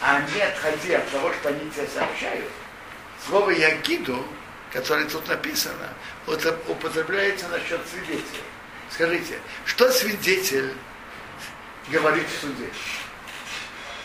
[0.00, 2.50] А не отходи от того, что они тебе сообщают.
[3.26, 4.24] Слово Ягиду,
[4.72, 5.88] которое тут написано,
[6.26, 8.44] употребляется насчет свидетелей.
[8.90, 10.72] Скажите, что свидетель
[11.88, 12.68] говорит в суде?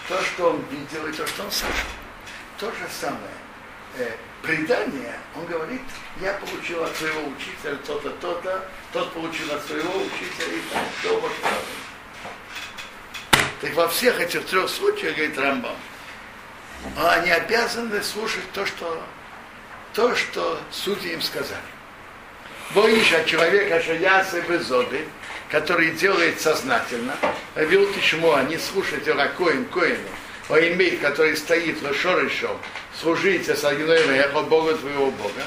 [0.07, 1.89] То, что он видел и то, что он слышал.
[2.57, 3.21] То же самое.
[3.97, 5.81] Э, предание, он говорит,
[6.21, 11.37] я получил от своего учителя то-то, то-то, тот получил от своего учителя и так, может
[13.61, 15.75] Так во всех этих трех случаях, говорит Рамбам,
[16.97, 19.03] они обязаны слушать то, что,
[19.93, 21.61] то, что судьи им сказали.
[22.73, 24.23] Боишь от человека, я
[24.63, 25.07] зоды,
[25.51, 27.15] который делает сознательно,
[27.55, 30.09] вил тишму, а не слушать о коин коину,
[30.49, 32.57] о имей, который стоит в шорышом,
[32.99, 35.43] служите с эхо Бога твоего Бога,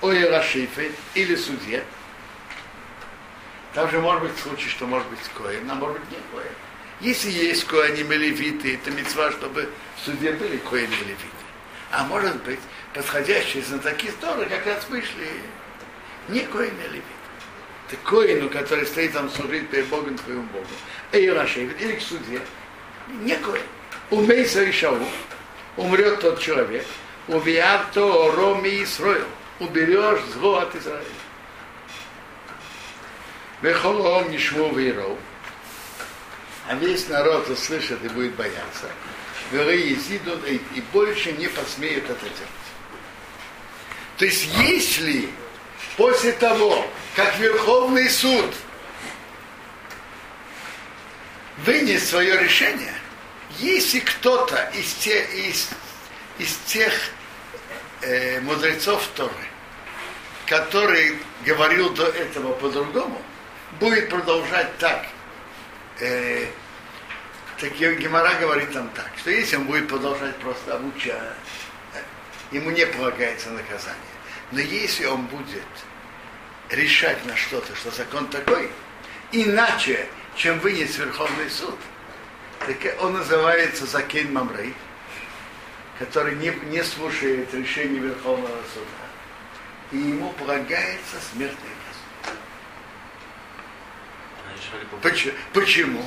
[0.00, 1.84] о Ирашифе или судье.
[3.74, 6.52] Там же может быть случай, что может быть коин, а может быть не коин.
[7.00, 11.26] Если есть коини левиты, это мецва, чтобы в суде были коини левиты.
[11.90, 12.60] А может быть,
[12.94, 15.28] подходящие знатоки Торы как раз вышли
[16.28, 17.02] не коины левиты.
[17.88, 20.66] Это коину, который стоит там служить перед Богом твоим Богом.
[21.12, 22.40] Эй, Рашевит, или к суде.
[23.22, 23.62] Не коин.
[24.10, 24.98] Умейся и шау.
[25.76, 26.84] Умрет тот человек.
[27.28, 29.26] Увиато роми Исроил.
[29.60, 31.04] Уберешь зло от Израиля.
[33.62, 35.18] Вехолом нишму виров.
[36.68, 38.90] А весь народ услышит и будет бояться.
[39.52, 42.68] Езидут и больше не посмеют это делать.
[44.18, 45.30] То есть если
[45.96, 48.54] после того, как Верховный суд
[51.64, 52.94] вынес свое решение,
[53.58, 55.70] если кто-то из, те, из,
[56.38, 56.92] из тех
[58.02, 59.32] э, мудрецов Торы,
[60.46, 63.22] который говорил до этого по-другому,
[63.80, 65.06] будет продолжать так,
[66.00, 66.46] э,
[67.60, 71.34] так Гемора говорит там так, что если он будет продолжать просто обучать,
[71.94, 72.00] э,
[72.52, 73.96] ему не полагается наказание.
[74.52, 75.62] Но если он будет
[76.70, 78.70] решать на что-то, что закон такой,
[79.32, 81.78] иначе, чем вынес Верховный суд,
[82.60, 84.74] так он называется Закин Мамрей,
[85.98, 88.86] который не, не слушает решения Верховного суда.
[89.92, 92.38] И ему полагается смертная казнь.
[94.46, 94.47] А решали по-
[95.02, 95.34] Почему?
[95.52, 96.04] Почему?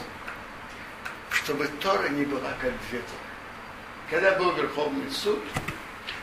[1.32, 3.32] Чтобы Тора не была как две Торы.
[4.10, 5.40] Когда был Верховный суд,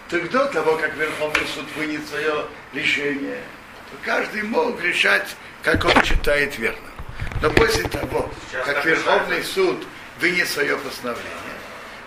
[0.09, 3.43] то до того, как Верховный суд вынес свое решение,
[3.91, 6.91] то каждый мог решать, как он считает верным.
[7.43, 9.87] Но после того, Сейчас как Верховный суд
[10.21, 11.33] вынес свое постановление,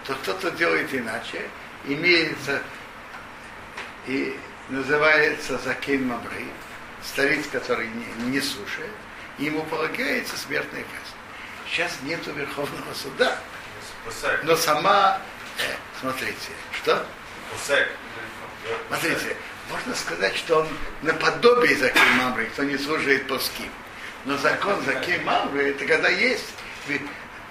[0.06, 1.42] то кто-то делает иначе,
[1.86, 2.62] имеется
[4.08, 4.38] и
[4.70, 6.48] называется Закин Мамрей,
[7.04, 8.92] старец, который не, не слушает,
[9.38, 11.16] и ему полагается смертная казнь.
[11.70, 13.38] Сейчас нету Верховного суда,
[14.44, 15.22] но сама,
[15.58, 17.06] э, смотрите, что?
[18.88, 19.36] Смотрите,
[19.70, 20.68] можно сказать, что он
[21.02, 23.72] наподобие Закин Мамры, кто не служит плоским.
[24.26, 26.54] Но закон Закин Мамры, это когда есть,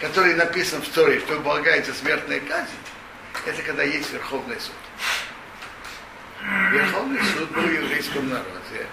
[0.01, 2.71] который написан в Торе, что полагается смертная казнь,
[3.47, 4.75] это когда есть Верховный суд.
[6.73, 8.87] Верховный суд был в еврейском народе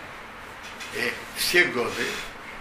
[0.93, 2.03] и все годы,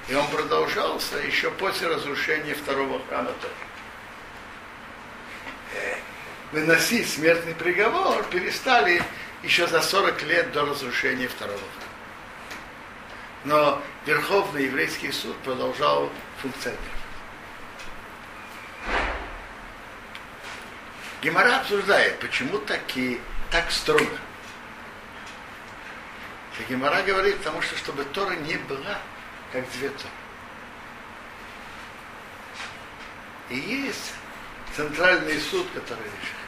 [0.08, 3.54] и он продолжался еще после разрушения второго храма тоже.
[5.74, 5.96] Э,
[6.52, 9.02] Выносить смертный приговор перестали
[9.42, 11.92] еще за 40 лет до разрушения второго храма.
[13.44, 16.86] Но Верховный еврейский суд продолжал функционировать.
[21.22, 24.18] Гемора обсуждает, почему таки, так строго.
[26.60, 28.98] И Гемора говорит, потому что чтобы Тора не была
[29.52, 30.10] как две Торы.
[33.50, 34.12] И есть
[34.74, 36.46] центральный суд, который решает.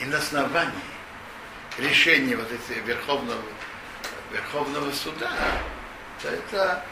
[0.00, 0.72] И на основании
[1.78, 3.42] решения вот этого Верховного,
[4.32, 5.32] Верховного суда,
[6.20, 6.84] то это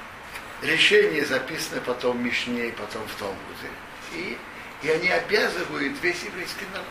[0.63, 3.71] решение записано потом в Мишне потом в Талмуде.
[4.15, 4.39] И,
[4.83, 6.87] и они обязывают весь еврейский народ.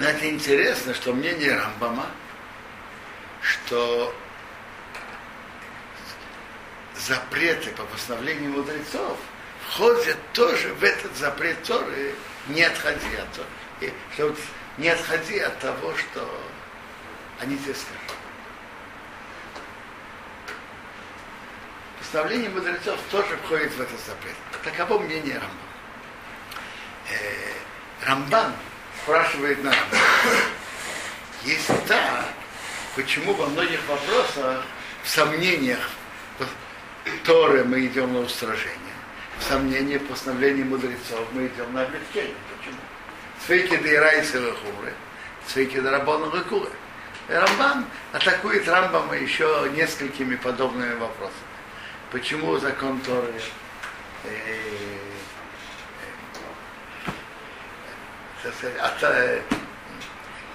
[0.00, 2.06] Это интересно, что мнение Рамбама,
[3.42, 4.14] что
[6.96, 9.18] запреты по постановлению мудрецов
[9.68, 12.14] входят тоже в этот запрет Торы,
[12.46, 13.48] не отходи от Торы.
[13.80, 13.92] И
[14.78, 16.28] не отходи от того, что
[17.40, 18.18] они тебе скажут.
[21.98, 24.34] Постановление мудрецов тоже входит в этот запрет.
[24.62, 25.58] Таково мнение Рамбана.
[27.10, 28.54] Э, Рамбан
[29.02, 29.72] спрашивает на
[31.44, 32.28] если так,
[32.96, 34.64] почему во многих вопросах,
[35.02, 35.78] в сомнениях
[37.24, 38.76] Торы мы идем на устражение,
[39.38, 42.34] в сомнениях постановлений мудрецов мы идем на облегчение.
[42.58, 42.76] Почему?
[43.46, 44.92] Цвейки да ирайсы хуры,
[45.46, 46.70] цвейки да рабону куры.
[47.28, 51.34] Рамбан атакует Рамбама еще несколькими подобными вопросами.
[52.10, 53.34] Почему закон Торы
[54.24, 54.28] э,
[57.04, 57.16] так сказать,
[58.44, 59.42] от, э,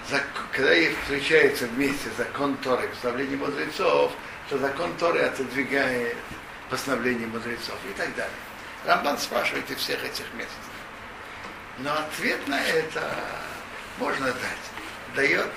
[0.10, 4.12] зак- когда их встречается вместе закон Торы постановление мудрецов,
[4.50, 6.18] то закон Торы отодвигает
[6.70, 8.34] постановление мудрецов и так далее.
[8.86, 10.50] Рамбан спрашивает из всех этих мест.
[11.80, 13.16] Но ответ на это
[13.98, 15.16] можно дать.
[15.16, 15.50] Дает,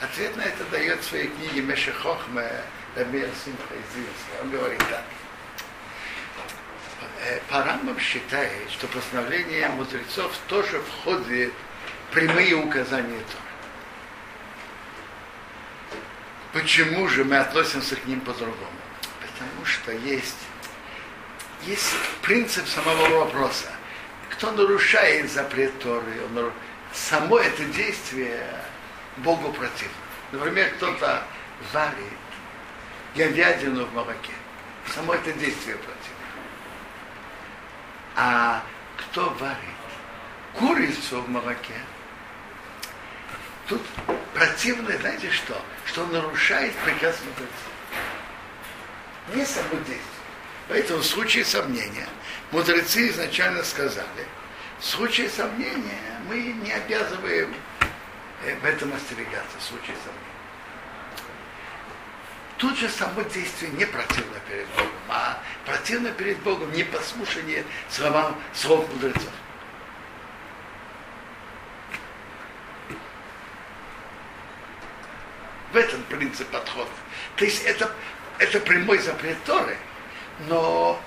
[0.00, 2.50] ответ на это дает в своей книге Мешехохме
[2.96, 4.42] Рабир Симха из.
[4.42, 5.04] Он говорит так.
[7.24, 11.52] Э, Парамбам считает, что постановление мудрецов тоже входит
[12.12, 13.42] прямые указания Торы.
[16.52, 18.70] Почему же мы относимся к ним по-другому?
[19.20, 20.36] Потому что есть,
[21.64, 23.70] есть принцип самого вопроса.
[24.30, 26.52] Кто нарушает запрет Торы, он нару-
[26.92, 28.46] само это действие
[29.18, 29.94] Богу противно.
[30.32, 31.24] Например, кто-то
[31.72, 31.96] варит
[33.16, 34.32] говядину в молоке.
[34.94, 36.16] Само это действие противно.
[38.16, 38.62] А
[38.96, 39.56] кто варит
[40.54, 41.74] курицу в молоке,
[43.68, 43.82] тут
[44.34, 45.60] противно, знаете что?
[45.86, 47.72] Что нарушает приказ мудреца.
[49.34, 50.00] Не само действие.
[50.68, 52.08] Поэтому в случае сомнения
[52.50, 54.26] мудрецы изначально сказали,
[54.78, 57.54] в случае сомнения мы не обязываем
[58.44, 60.32] э, в этом остерегаться, в случае сомнения.
[62.62, 69.32] Тут же само не противно перед Богом, а противно перед Богом непослушание словам слов мудрецов.
[75.72, 76.90] В этом принцип подхода.
[77.36, 77.90] То есть это,
[78.38, 79.76] это прямой запрет Торы,
[80.48, 81.00] но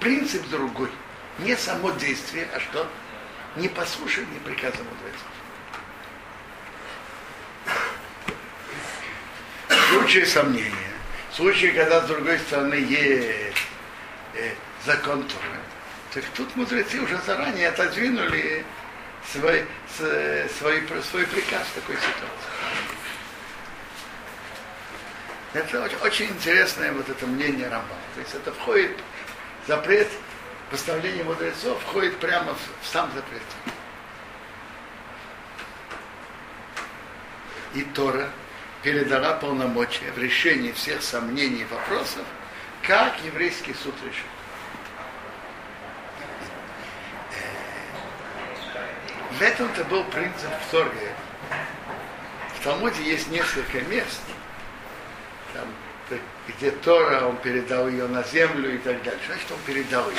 [0.00, 0.90] принцип другой.
[1.38, 2.88] Не само действие, а что?
[3.56, 5.28] Непослушание приказа мудрецов.
[9.68, 10.92] В сомнения,
[11.30, 13.56] в случае, когда с другой стороны есть
[14.34, 15.60] э, закон Торы,
[16.12, 18.64] так тут мудрецы уже заранее отодвинули
[19.32, 19.64] свой,
[19.96, 22.91] свой, свой приказ в такой ситуации.
[25.54, 28.00] Это очень, очень интересное вот это мнение Рамбама.
[28.14, 28.98] То есть это входит,
[29.66, 30.08] запрет
[30.70, 33.42] постановления мудрецов входит прямо в, в сам запрет.
[37.74, 38.30] И Тора
[38.82, 42.24] передала полномочия в решении всех сомнений и вопросов,
[42.82, 44.26] как еврейский суд решил.
[49.32, 51.14] В этом-то был принцип в Торге.
[52.58, 54.20] В Талмуде есть несколько мест,
[55.52, 55.66] там,
[56.48, 59.20] где Тора, он передал ее на землю и так далее.
[59.26, 60.16] Значит он передал ее?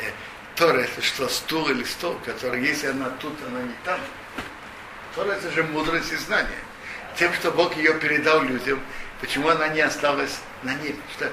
[0.00, 0.10] Э,
[0.56, 4.00] Тора это что, стул или стол, который, если она тут, она не там.
[5.14, 6.58] Тора это же мудрость и знание.
[7.16, 8.80] Тем, что Бог ее передал людям,
[9.20, 10.98] почему она не осталась на небе?
[11.16, 11.32] Что,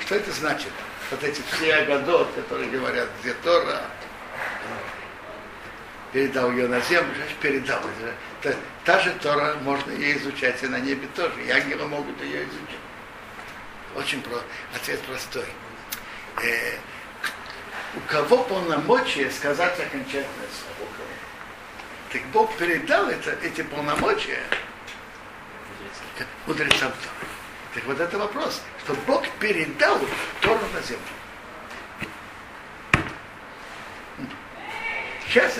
[0.00, 0.70] что это значит?
[1.10, 3.82] Вот эти все агадот, которые говорят, где Тора,
[6.16, 7.78] передал ее на землю, значит, передал.
[8.40, 8.56] Это,
[8.86, 11.34] та же Тора можно ее изучать и на небе тоже.
[11.46, 12.80] И ангелы могут ее изучать.
[13.94, 14.40] Очень про,
[14.74, 15.44] ответ простой.
[16.42, 16.78] Э,
[17.96, 20.90] у кого полномочия сказать окончательное слово?
[22.10, 24.40] Так Бог передал это, эти полномочия
[26.46, 27.28] мудрецам Торы.
[27.74, 30.00] Так вот это вопрос, что Бог передал
[30.40, 31.02] Тору на землю.
[35.28, 35.58] Сейчас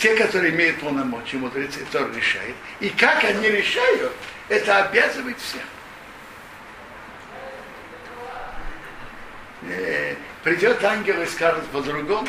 [0.00, 2.54] те, которые имеют полномочия, мудрецы Тор решает.
[2.80, 4.12] И как они решают,
[4.48, 5.62] это обязывает всех.
[9.68, 12.26] Э, придет ангел и скажет по-другому,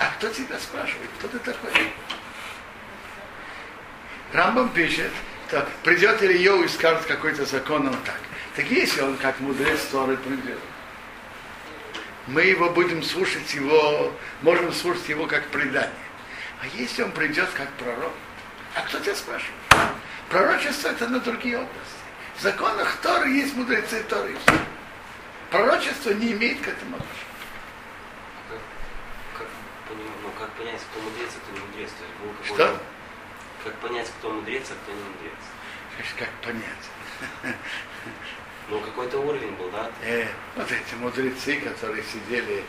[0.00, 1.70] а кто тебя спрашивает, кто ты такой?
[4.32, 5.12] Рамбам пишет,
[5.48, 8.18] так, придет Ильев и скажет какой-то закон, он так.
[8.56, 10.58] Так если он как мудрец Торы придет,
[12.26, 16.05] мы его будем слушать его, можем слушать его как предание.
[16.60, 18.12] А если он придет как пророк,
[18.74, 19.54] а кто тебя спрашивает?
[20.28, 21.80] Пророчество это на другие области.
[22.36, 24.36] В законах Торы есть мудрецы Торы.
[25.50, 27.26] Пророчество не имеет к этому отношения.
[29.38, 29.46] Как,
[29.90, 31.90] ну, как понять, кто мудрец, а кто не мудрец?
[31.90, 32.80] То есть был Что?
[33.64, 36.14] Как понять, кто мудрец, а кто не мудрец?
[36.18, 37.54] Как понять?
[38.68, 39.88] Ну, какой-то уровень был, да?
[40.02, 40.26] Э,
[40.56, 42.64] вот эти мудрецы, которые сидели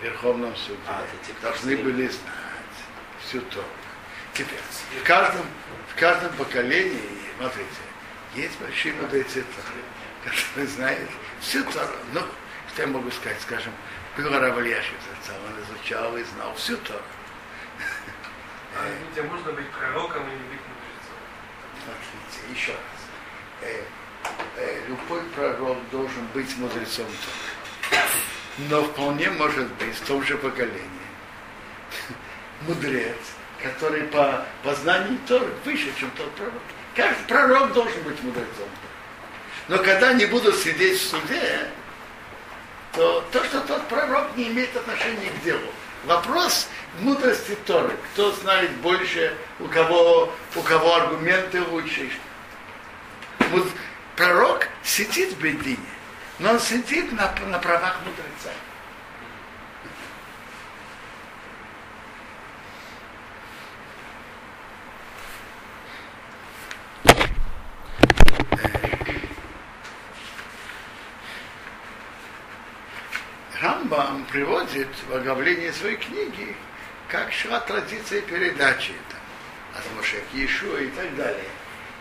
[0.00, 1.04] в Верховном суде, А,
[1.40, 2.49] должны были знать
[3.24, 3.66] всю Тору.
[4.32, 4.60] Теперь,
[5.00, 5.44] в каждом,
[5.88, 7.02] в каждом поколении,
[7.36, 7.68] смотрите,
[8.34, 9.82] есть большие мудрецы Торы,
[10.24, 11.10] которые знают
[11.40, 11.92] всю Тору.
[12.12, 12.22] Ну,
[12.72, 13.72] что я могу сказать, скажем,
[14.16, 14.94] был Равальяшев,
[15.28, 17.02] он изучал и знал всю Тору.
[18.78, 21.18] А людям можно быть пророком или быть мудрецом?
[21.84, 22.78] Смотрите, еще раз.
[23.62, 23.82] Э,
[24.56, 28.02] э, любой пророк должен быть мудрецом Торы.
[28.68, 31.00] Но вполне может быть в том же поколении
[32.62, 33.16] мудрец,
[33.62, 36.54] который по познанию Торы выше, чем тот пророк.
[36.94, 38.68] Каждый пророк должен быть мудрецом.
[39.68, 41.68] Но когда они будут сидеть в суде,
[42.92, 45.66] то то, что тот пророк не имеет отношения к делу.
[46.04, 46.68] Вопрос
[47.00, 47.94] мудрости Торы.
[48.12, 52.10] Кто знает больше, у кого, у кого аргументы лучше.
[54.16, 55.78] Пророк сидит в Бедине,
[56.40, 58.52] но он сидит на, на правах мудреца.
[73.60, 76.56] Рамбам приводит в оглавлении своей книги,
[77.08, 79.20] как шла традиция передачи там,
[79.78, 81.50] от Моше к Иешуа и так далее.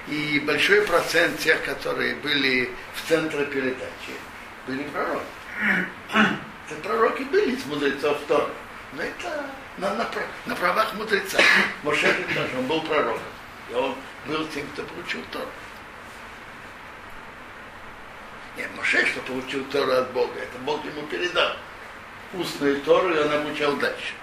[0.08, 4.16] И большой процент тех, которые были в центре передачи,
[4.68, 5.26] были пророки.
[6.14, 8.54] Это пророки были из мудрецов Торы.
[8.94, 9.46] Но это
[9.78, 10.08] на, на,
[10.46, 11.40] на правах мудреца.
[11.84, 12.16] Моше
[12.58, 13.22] он был пророком.
[13.70, 13.96] И он
[14.28, 15.46] был тем, кто получил Тору.
[18.60, 21.56] Нет, Моше, что получил Тору от Бога, это Бог ему передал.
[22.34, 24.14] Устную Тору, и он обучал дальше.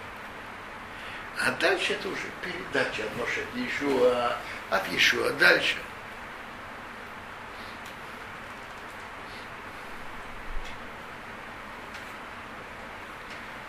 [1.41, 4.37] А дальше это уже передача от Моше от Иешуа,
[4.69, 5.77] от Иешуа дальше.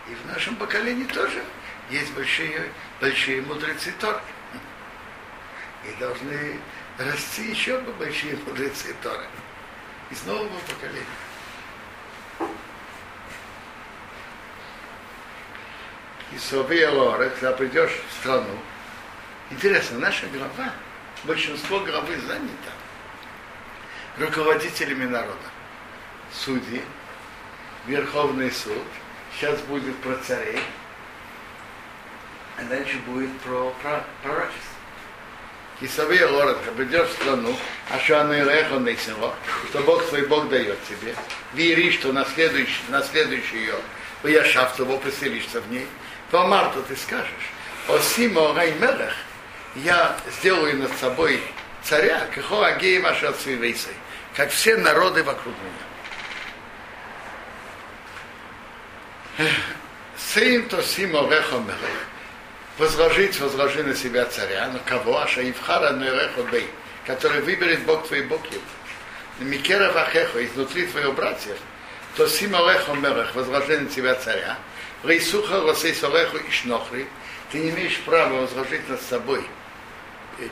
[0.06, 1.42] И в нашем поколении тоже
[1.88, 4.20] есть большие, большие мудрецы Торы.
[5.86, 6.60] И должны
[6.98, 9.24] расти еще большие мудрецы Торы
[10.10, 11.06] из нового поколения.
[16.32, 18.58] И Совия Лора, когда придешь в страну,
[19.50, 20.72] интересно, наша глава,
[21.24, 22.72] большинство главы занято
[24.18, 25.36] руководителями народа,
[26.32, 26.82] судьи,
[27.86, 28.82] Верховный суд,
[29.32, 30.60] сейчас будет про царей,
[32.58, 34.04] а дальше будет про, про
[35.78, 36.06] пророчество.
[36.06, 37.56] Кисовей город, придешь в страну,
[37.90, 37.98] а
[38.50, 39.34] эхо несело,
[39.68, 41.14] что Бог твой Бог дает тебе.
[41.54, 43.74] Вери, что на следующий, на следующий ее
[44.24, 45.86] Яшав, того поселишься в ней.
[46.30, 47.52] То Марта ты скажешь,
[47.88, 49.14] о Симо Раймелех,
[49.76, 51.40] я сделаю над собой
[51.82, 53.94] царя, кахо агеем ашацивейсой,
[54.34, 55.54] как все народы вокруг
[59.38, 59.50] меня.
[60.18, 62.06] Сейм то Симо Рехомелех,
[62.78, 65.18] возложить, возложи на себя царя, но кого?
[65.18, 66.68] Аша Ивхара Нерехобей,
[67.06, 68.62] который выберет Бог твой Бог его.
[69.40, 71.56] Микера Вахехо, изнутри твоего братьев,
[72.16, 74.56] то Сималехо Мерех, возложи на тебя царя,
[75.04, 77.06] Рейсуха Росей Солеху Ишнохри,
[77.52, 79.44] ты не имеешь права возложить над собой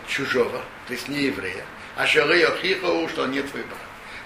[0.08, 1.64] чужого, то есть не еврея,
[1.96, 3.78] а Шарей Охихову, что он не твой брат.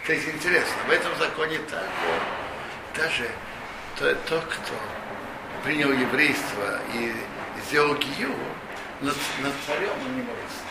[0.06, 1.86] То есть интересно, в этом законе так.
[2.96, 3.28] Даже
[3.98, 4.74] тот, кто
[5.64, 7.14] принял еврейство и
[7.70, 8.34] сделал гию,
[9.00, 10.66] над, над царем он не стать.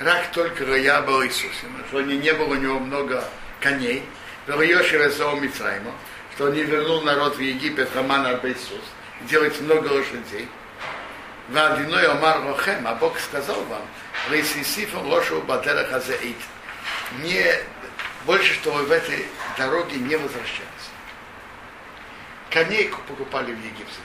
[0.00, 3.22] Рак только Рая был Иисусом, что не, не было у него много
[3.60, 4.02] коней,
[4.46, 5.92] Велиоши Резоу Мицрайма,
[6.34, 8.80] что он не вернул народ в Египет, Роман Иисус,
[9.28, 10.48] делать много лошадей.
[11.50, 13.82] Вадиной Омар Рохем, а Бог сказал вам,
[14.30, 16.38] Рейсисифом Лошу Бадера Хазеит.
[17.22, 17.44] Не
[18.24, 19.26] больше, что вы в этой
[19.58, 20.88] дороге не возвращались.
[22.48, 24.00] Коней покупали в Египте.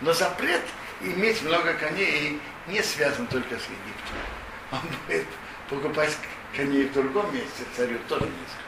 [0.00, 0.62] Но запрет
[1.00, 4.16] иметь много коней не связан только с Египтом.
[4.72, 5.26] Он будет
[5.68, 6.16] покупать
[6.56, 8.60] коней в другом месте, царю тоже нельзя.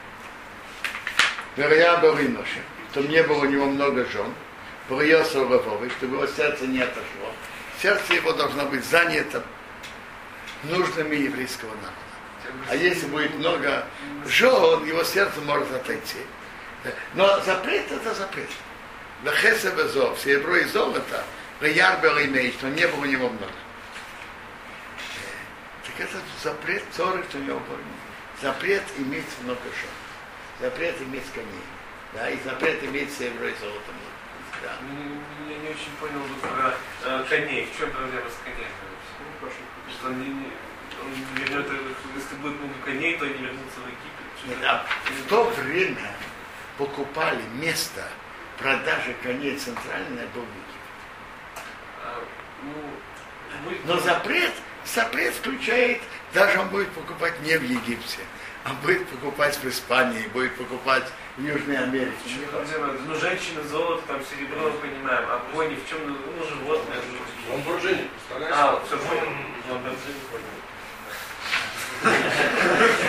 [1.55, 2.61] Вероя был Иноша,
[2.93, 4.33] то не было у него много жен,
[4.89, 7.33] Бурья Сорвовой, чтобы его сердце не отошло.
[7.81, 9.43] Сердце его должно быть занято
[10.63, 11.93] нужными еврейского народа.
[12.69, 13.85] А если будет много
[14.25, 16.19] жен, его сердце может отойти.
[17.13, 18.49] Но запрет это запрет.
[19.23, 21.23] Лехеса безо, серебро и золото,
[21.61, 23.53] Раяр имеет, что не было у него много.
[25.85, 27.77] Так это запрет Торы, что у него было.
[28.41, 29.89] Запрет иметь много жен.
[30.59, 31.47] Запрет иметь коней.
[32.13, 33.91] Да, и запрет иметь серебро и золото.
[34.61, 34.77] Да.
[35.49, 37.69] Я не очень понял про э, коней.
[37.73, 38.71] В чем проблема с конями?
[39.89, 40.51] Что они не,
[41.01, 41.67] он вернет,
[42.15, 44.61] если будет много коней, то они вернутся в Египет.
[44.61, 46.11] Да, в то время
[46.77, 48.07] покупали место
[48.59, 51.63] продажи коней центральное был Египет.
[52.03, 52.19] А,
[52.63, 54.51] ну, будет- Но запрет,
[54.85, 56.01] запрет включает,
[56.33, 58.19] даже он будет покупать не в Египте,
[58.63, 61.05] а будет покупать в Испании, будет покупать
[61.37, 62.13] в Южной Америке.
[63.07, 65.25] Ну, женщины, золото, там, серебро, мы понимаем.
[65.29, 65.99] А кони в чем?
[66.07, 66.99] Ну, животные.
[67.49, 68.55] Ламборджини, представляешь?
[68.57, 69.33] А, все понял.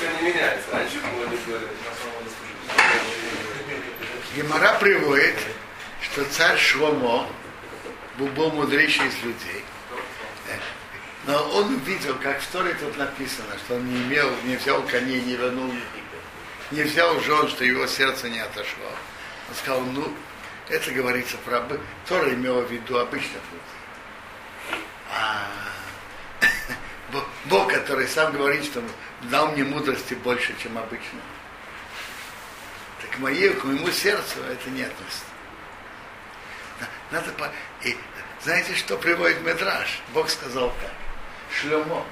[0.00, 0.66] Ничего не меняется.
[0.72, 1.68] Раньше говорили.
[4.34, 5.36] Гемора приводит,
[6.00, 7.28] что царь Шломо
[8.16, 9.64] был, мудрейший из людей.
[11.26, 15.20] Но он увидел, как в Торе тут написано, что он не имел, не взял коней,
[15.20, 15.70] не вернул.
[16.70, 18.86] Не взял жен, что его сердце не отошло.
[19.48, 20.14] Он сказал, ну,
[20.70, 21.62] это говорится про...
[22.08, 24.84] Тора имела в виду обычных людей.
[25.12, 25.46] А
[27.46, 28.82] Бог- который сам говорит, что
[29.22, 31.20] дал мне мудрости больше, чем обычно.
[33.00, 35.24] Так мое, к моему сердцу это не относится.
[37.10, 37.50] Надо по...
[37.82, 37.96] И
[38.42, 40.00] знаете, что приводит Медраж?
[40.14, 40.92] Бог сказал так.
[41.60, 42.06] Шлемо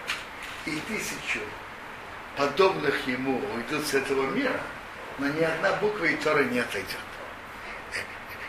[0.66, 1.40] и тысячу
[2.36, 4.61] подобных ему уйдут с этого мира,
[5.18, 6.90] но ни одна буква и Торы не отойдет.
[7.94, 7.99] Э,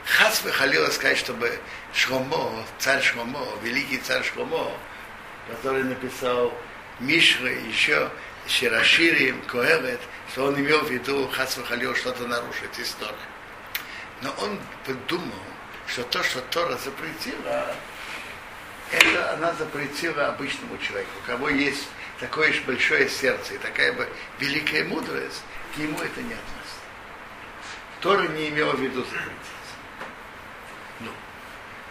[0.05, 1.59] Хас выхалило сказать, чтобы
[1.93, 4.71] Шломо, царь Шломо, великий царь Шломо,
[5.47, 6.53] который написал
[6.99, 8.09] Мишры, еще
[8.47, 9.99] Шираширим, Коэлет,
[10.31, 13.15] что он имел в виду Хасвахалил что-то нарушить историю.
[14.21, 15.43] Но он подумал,
[15.87, 17.75] что то, что Тора запретила,
[18.91, 21.87] это она запретила обычному человеку, у кого есть
[22.19, 24.07] такое же большое сердце и такая бы
[24.39, 26.79] великая мудрость, к нему это не относится.
[28.01, 29.35] Тора не имела в виду запретить.
[31.01, 31.11] Ну,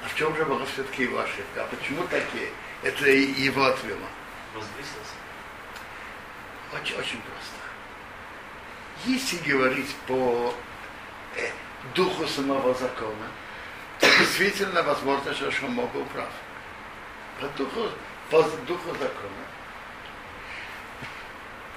[0.04, 1.62] а в чем же была все-таки его ошибка?
[1.62, 2.48] А почему такие?
[2.82, 4.06] Это его отвело.
[4.54, 5.14] Возвысился.
[6.72, 7.58] Очень, очень просто.
[9.04, 10.54] Если говорить по
[11.36, 11.50] э,
[11.94, 13.28] духу самого закона,
[14.00, 16.28] то действительно возможно, что Шомо был прав.
[17.40, 17.90] По духу,
[18.30, 19.44] по духу закона.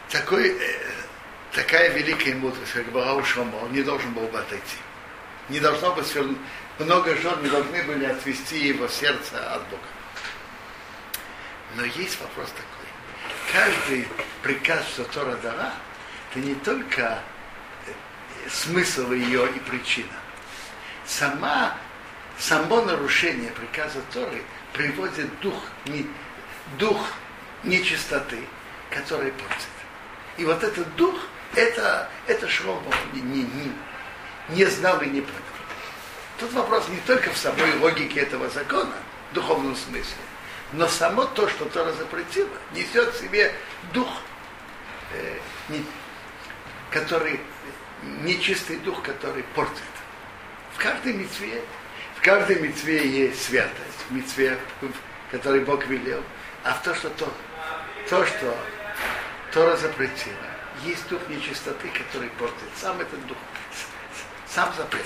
[0.10, 0.80] Такой, э,
[1.54, 4.78] такая великая мудрость, как была у Шомо, не должен был бы отойти.
[5.50, 6.16] Не должно быть.
[6.80, 9.84] Много жен не должны были отвести его сердце от Бога.
[11.76, 13.52] Но есть вопрос такой.
[13.52, 14.08] Каждый
[14.42, 15.74] приказ, что Тора дала,
[16.30, 17.22] это не только
[17.86, 17.92] э,
[18.50, 20.14] смысл ее и причина.
[21.06, 21.76] Сама,
[22.38, 24.42] само нарушение приказа Торы
[24.74, 26.08] приводит дух, не,
[26.78, 27.06] дух
[27.64, 28.40] нечистоты,
[28.90, 29.68] который портит.
[30.38, 31.16] И вот этот дух,
[31.56, 33.72] это, это Шломо не, не, не,
[34.50, 35.36] не знал и не понял.
[36.40, 38.94] Тут вопрос не только в самой логике этого закона,
[39.32, 40.24] в духовном смысле,
[40.74, 43.54] но само то, что Тора запретила, несет в себе
[43.94, 44.08] дух,
[45.14, 45.38] э,
[45.70, 45.86] не,
[46.90, 47.40] который,
[48.22, 49.84] нечистый дух, который портит.
[50.76, 51.62] В каждой мецве,
[52.18, 54.58] в каждой мецве есть святость, в мецве,
[55.30, 56.24] который Бог велел,
[56.64, 57.32] а в то, что то,
[58.10, 58.58] то, что
[59.52, 60.36] Тора запретила,
[60.86, 62.56] есть дух нечистоты, который портит.
[62.80, 63.38] Сам этот дух,
[64.48, 65.06] сам запрет.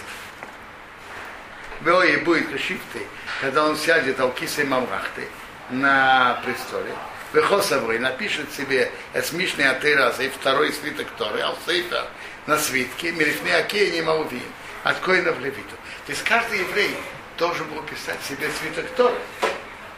[1.82, 3.05] Беои будет решифты,
[3.41, 5.28] когда он сядет Алкисой Мамрахты
[5.70, 6.91] на престоле,
[7.34, 12.07] Вехосавры напишет себе Эсмишный Атыраз и второй свиток Торы, Алсейфа
[12.47, 14.41] на свитке, Мирифны Акея не Маувим,
[14.84, 15.76] от Коина в Левиту.
[16.05, 16.95] То есть каждый еврей
[17.38, 19.16] должен был писать себе свиток Торы,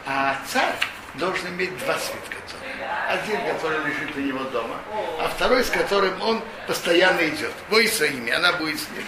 [0.06, 0.74] а царь
[1.14, 2.88] должен иметь два свитка Торы.
[3.08, 4.76] Один, который лежит у него дома,
[5.20, 7.52] а второй, с которым он постоянно идет.
[7.70, 9.04] Бойся ими, она будет с ним.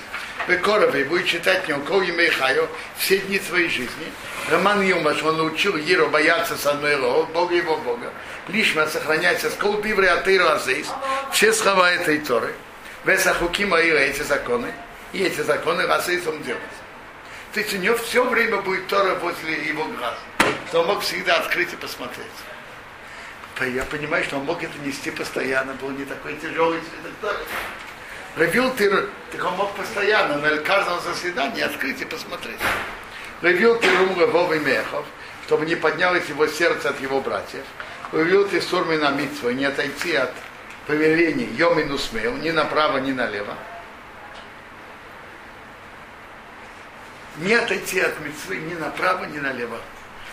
[0.48, 4.12] Векоровый будет читать него Кол Емейхайо все дни своей жизни.
[4.50, 8.12] Роман Юмаш, он научил Еру бояться с одной Бога его Бога.
[8.48, 10.88] Лишма сохраняется с Кол Биври Атыру Азейс,
[11.32, 12.54] все слова этой Торы.
[13.04, 14.72] Весахукима Ира эти законы,
[15.12, 16.60] и эти законы Азейсом делать.
[17.54, 20.16] То есть у него все время будет Тора возле его глаз.
[20.68, 22.26] Что он мог всегда открыть и посмотреть.
[23.60, 26.80] Я понимаю, что он мог это нести постоянно, был не такой тяжелый
[27.20, 27.36] Торы.
[28.36, 28.88] Ревил ты,
[29.32, 32.60] так он мог постоянно на каждом заседании открыть и посмотреть.
[33.42, 35.04] Ревил ты рум Левов и Мехов,
[35.46, 37.64] чтобы не поднялось его сердце от его братьев.
[38.12, 40.32] Ревил ты сурми на митцву, не отойти от
[40.86, 43.54] повелений Йом и Нусмейл, ни направо, ни налево.
[47.38, 49.78] Не отойти от митцвы ни направо, ни налево.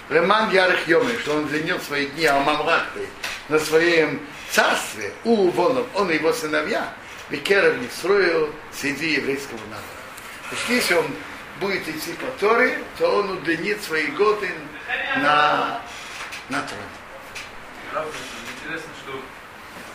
[0.09, 3.07] Реман Ярых Йомы, что он длинил свои дни Алмамрахты
[3.49, 4.19] на своем
[4.51, 6.93] царстве, у Вонов, он и его сыновья,
[7.30, 9.84] Бекеров не строил среди еврейского народа.
[10.49, 11.07] То есть если он
[11.59, 14.49] будет идти по Торе, то он удлинит свои годы
[15.17, 15.82] на,
[16.49, 18.05] на трон.
[18.63, 19.21] Интересно, что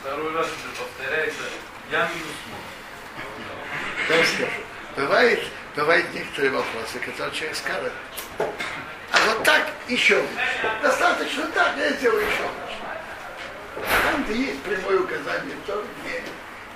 [0.00, 1.42] второй раз уже повторяется
[1.90, 4.18] «Я минус мой».
[4.18, 4.50] Я скажу.
[4.96, 5.42] Бывает,
[5.74, 7.92] бывают некоторые вопросы, которые человек скажет,
[8.38, 10.70] а вот так еще лучше.
[10.82, 13.86] Достаточно так, я сделаю еще лучше.
[14.04, 16.22] Там-то есть прямое указание, то не,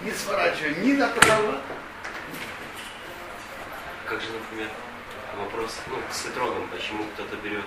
[0.02, 1.60] не сворачиваю ни направо.
[4.06, 4.68] Как же, например,
[5.38, 7.64] вопрос ну, с итрогом, почему кто-то берет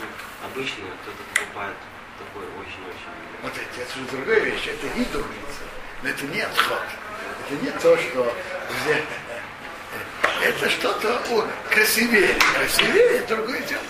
[0.00, 0.06] ну,
[0.46, 1.76] обычную, кто-то покупает
[2.18, 3.08] такой очень-очень.
[3.42, 5.62] Вот это, это же другая вещь, это гидруница.
[6.02, 6.82] Но это не отход.
[7.46, 8.34] Это не то, что
[8.82, 9.04] взять.
[10.42, 12.34] Это что-то красивее.
[12.54, 13.82] Красивее другое дело.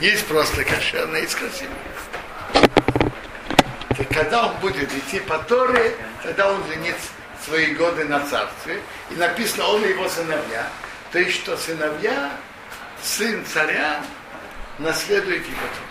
[0.00, 1.76] Есть просто кошерное, есть красивее.
[3.98, 6.96] И когда он будет идти по Торе, тогда он длинит
[7.44, 8.80] свои годы на царстве.
[9.10, 10.68] И написано, он его сыновья.
[11.12, 12.30] То есть, что сыновья,
[13.02, 14.02] сын царя,
[14.78, 15.89] наследует его Тору.